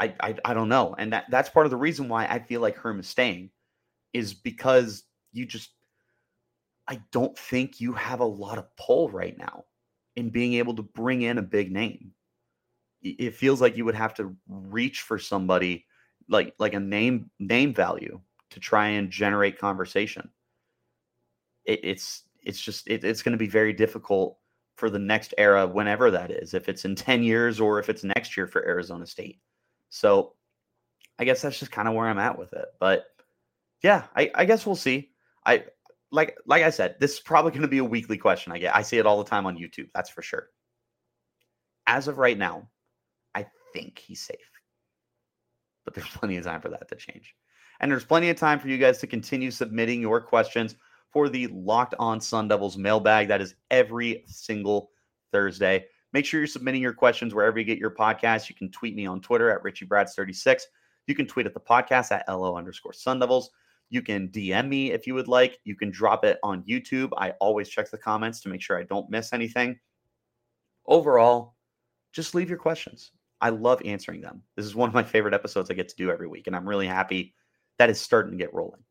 I, 0.00 0.14
I, 0.20 0.34
I 0.44 0.54
don't 0.54 0.68
know. 0.68 0.94
And 0.98 1.12
that, 1.12 1.24
that's 1.30 1.48
part 1.48 1.66
of 1.66 1.70
the 1.70 1.76
reason 1.76 2.08
why 2.08 2.26
I 2.26 2.38
feel 2.38 2.60
like 2.60 2.76
Herm 2.76 3.00
is 3.00 3.08
staying 3.08 3.50
is 4.12 4.34
because 4.34 5.04
you 5.32 5.44
just 5.44 5.70
I 6.86 7.00
don't 7.12 7.36
think 7.36 7.80
you 7.80 7.92
have 7.92 8.20
a 8.20 8.24
lot 8.24 8.56
of 8.56 8.74
pull 8.76 9.10
right 9.10 9.36
now 9.36 9.64
in 10.16 10.30
being 10.30 10.54
able 10.54 10.74
to 10.76 10.82
bring 10.82 11.22
in 11.22 11.36
a 11.36 11.42
big 11.42 11.70
name. 11.70 12.12
It 13.02 13.34
feels 13.34 13.60
like 13.60 13.76
you 13.76 13.84
would 13.84 13.94
have 13.94 14.14
to 14.14 14.34
reach 14.48 15.02
for 15.02 15.18
somebody 15.18 15.86
like 16.28 16.54
like 16.58 16.74
a 16.74 16.80
name 16.80 17.30
name 17.38 17.72
value 17.72 18.20
to 18.50 18.60
try 18.60 18.88
and 18.88 19.10
generate 19.10 19.58
conversation. 19.58 20.30
It, 21.64 21.80
it's 21.82 22.22
it's 22.42 22.60
just 22.60 22.88
it, 22.88 23.04
it's 23.04 23.22
going 23.22 23.32
to 23.32 23.38
be 23.38 23.48
very 23.48 23.72
difficult 23.72 24.38
for 24.76 24.90
the 24.90 24.98
next 24.98 25.34
era, 25.38 25.66
whenever 25.66 26.10
that 26.10 26.30
is, 26.30 26.54
if 26.54 26.68
it's 26.68 26.84
in 26.84 26.94
ten 26.94 27.22
years 27.22 27.60
or 27.60 27.78
if 27.78 27.88
it's 27.88 28.04
next 28.04 28.36
year 28.36 28.46
for 28.46 28.64
Arizona 28.64 29.06
State. 29.06 29.40
So, 29.90 30.34
I 31.18 31.24
guess 31.24 31.42
that's 31.42 31.58
just 31.58 31.72
kind 31.72 31.88
of 31.88 31.94
where 31.94 32.06
I'm 32.08 32.18
at 32.18 32.38
with 32.38 32.52
it. 32.52 32.66
But 32.78 33.06
yeah, 33.82 34.06
I, 34.16 34.30
I 34.34 34.44
guess 34.44 34.66
we'll 34.66 34.76
see. 34.76 35.10
I 35.44 35.64
like 36.10 36.36
like 36.46 36.62
I 36.62 36.70
said, 36.70 36.96
this 37.00 37.14
is 37.14 37.20
probably 37.20 37.50
going 37.50 37.62
to 37.62 37.68
be 37.68 37.78
a 37.78 37.84
weekly 37.84 38.18
question. 38.18 38.52
I 38.52 38.58
get 38.58 38.74
I 38.74 38.82
see 38.82 38.98
it 38.98 39.06
all 39.06 39.22
the 39.22 39.28
time 39.28 39.46
on 39.46 39.56
YouTube. 39.56 39.88
That's 39.94 40.10
for 40.10 40.22
sure. 40.22 40.48
As 41.86 42.06
of 42.06 42.18
right 42.18 42.36
now, 42.36 42.68
think 43.72 43.98
he's 43.98 44.20
safe 44.20 44.58
but 45.88 45.94
there's 45.94 46.18
plenty 46.18 46.36
of 46.36 46.44
time 46.44 46.60
for 46.60 46.68
that 46.68 46.86
to 46.86 46.96
change. 46.96 47.34
And 47.80 47.90
there's 47.90 48.04
plenty 48.04 48.28
of 48.28 48.36
time 48.36 48.58
for 48.58 48.68
you 48.68 48.76
guys 48.76 48.98
to 48.98 49.06
continue 49.06 49.50
submitting 49.50 50.02
your 50.02 50.20
questions 50.20 50.76
for 51.10 51.30
the 51.30 51.46
Locked 51.46 51.94
On 51.98 52.20
Sun 52.20 52.48
Devils 52.48 52.76
mailbag. 52.76 53.26
That 53.28 53.40
is 53.40 53.54
every 53.70 54.22
single 54.26 54.90
Thursday. 55.32 55.86
Make 56.12 56.26
sure 56.26 56.40
you're 56.40 56.46
submitting 56.46 56.82
your 56.82 56.92
questions 56.92 57.34
wherever 57.34 57.58
you 57.58 57.64
get 57.64 57.78
your 57.78 57.90
podcast. 57.90 58.50
You 58.50 58.54
can 58.54 58.70
tweet 58.70 58.96
me 58.96 59.06
on 59.06 59.22
Twitter 59.22 59.50
at 59.50 59.62
RichieBrads36. 59.62 60.64
You 61.06 61.14
can 61.14 61.26
tweet 61.26 61.46
at 61.46 61.54
the 61.54 61.60
podcast 61.60 62.12
at 62.12 62.28
LO 62.28 62.54
underscore 62.54 62.92
Sun 62.92 63.20
Devils. 63.20 63.48
You 63.88 64.02
can 64.02 64.28
DM 64.28 64.68
me 64.68 64.90
if 64.92 65.06
you 65.06 65.14
would 65.14 65.28
like. 65.28 65.58
You 65.64 65.74
can 65.74 65.90
drop 65.90 66.22
it 66.22 66.38
on 66.42 66.64
YouTube. 66.64 67.12
I 67.16 67.30
always 67.40 67.70
check 67.70 67.90
the 67.90 67.96
comments 67.96 68.42
to 68.42 68.50
make 68.50 68.60
sure 68.60 68.78
I 68.78 68.82
don't 68.82 69.08
miss 69.08 69.32
anything. 69.32 69.78
Overall, 70.86 71.54
just 72.12 72.34
leave 72.34 72.50
your 72.50 72.58
questions. 72.58 73.12
I 73.40 73.50
love 73.50 73.80
answering 73.84 74.20
them. 74.20 74.42
This 74.56 74.66
is 74.66 74.74
one 74.74 74.88
of 74.88 74.94
my 74.94 75.02
favorite 75.02 75.34
episodes 75.34 75.70
I 75.70 75.74
get 75.74 75.88
to 75.88 75.96
do 75.96 76.10
every 76.10 76.26
week, 76.26 76.46
and 76.46 76.56
I'm 76.56 76.68
really 76.68 76.86
happy 76.86 77.34
that 77.78 77.90
is 77.90 78.00
starting 78.00 78.32
to 78.32 78.38
get 78.38 78.52
rolling. 78.52 78.82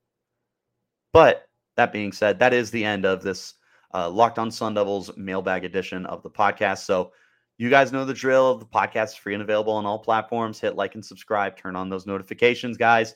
But 1.13 1.47
that 1.75 1.91
being 1.91 2.11
said, 2.11 2.39
that 2.39 2.53
is 2.53 2.71
the 2.71 2.83
end 2.83 3.05
of 3.05 3.21
this 3.21 3.55
uh, 3.93 4.09
Locked 4.09 4.39
On 4.39 4.51
Sun 4.51 4.73
Devils 4.73 5.11
mailbag 5.17 5.65
edition 5.65 6.05
of 6.05 6.23
the 6.23 6.29
podcast. 6.29 6.79
So 6.79 7.11
you 7.57 7.69
guys 7.69 7.91
know 7.91 8.05
the 8.05 8.13
drill. 8.13 8.57
The 8.57 8.65
podcast 8.65 9.07
is 9.07 9.15
free 9.15 9.33
and 9.33 9.43
available 9.43 9.73
on 9.73 9.85
all 9.85 9.99
platforms. 9.99 10.59
Hit 10.59 10.75
like 10.75 10.95
and 10.95 11.05
subscribe. 11.05 11.57
Turn 11.57 11.75
on 11.75 11.89
those 11.89 12.05
notifications, 12.05 12.77
guys. 12.77 13.15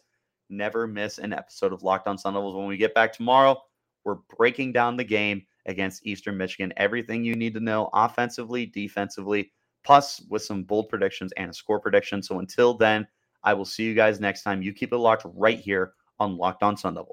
Never 0.50 0.88
miss 0.88 1.18
an 1.18 1.34
episode 1.34 1.74
of 1.74 1.84
Locked 1.84 2.08
On 2.08 2.18
Sun 2.18 2.34
Devils. 2.34 2.56
When 2.56 2.68
we 2.68 2.78
get 2.78 2.94
back 2.94 3.14
tomorrow, 3.14 3.62
we're 4.04 4.18
breaking 4.36 4.74
down 4.74 4.98
the 4.98 5.04
game 5.04 5.46
against 5.66 6.06
Eastern 6.06 6.38
Michigan. 6.38 6.74
Everything 6.78 7.24
you 7.24 7.36
need 7.36 7.54
to 7.54 7.60
know 7.60 7.90
offensively, 7.94 8.66
defensively 8.66 9.52
plus 9.84 10.22
with 10.30 10.44
some 10.44 10.64
bold 10.64 10.90
predictions 10.90 11.32
and 11.38 11.52
a 11.52 11.54
score 11.54 11.80
prediction. 11.80 12.22
So 12.22 12.40
until 12.40 12.74
then, 12.74 13.08
I 13.44 13.54
will 13.54 13.66
see 13.66 13.84
you 13.84 13.94
guys 13.94 14.20
next 14.20 14.44
time. 14.44 14.62
You 14.62 14.74
keep 14.74 14.94
it 14.94 14.98
locked 14.98 15.26
right 15.36 15.60
here 15.60 15.94
on 16.20 16.38
Locked 16.38 16.62
On 16.64 16.78
Sun 16.78 16.94
Devils. 16.94 17.10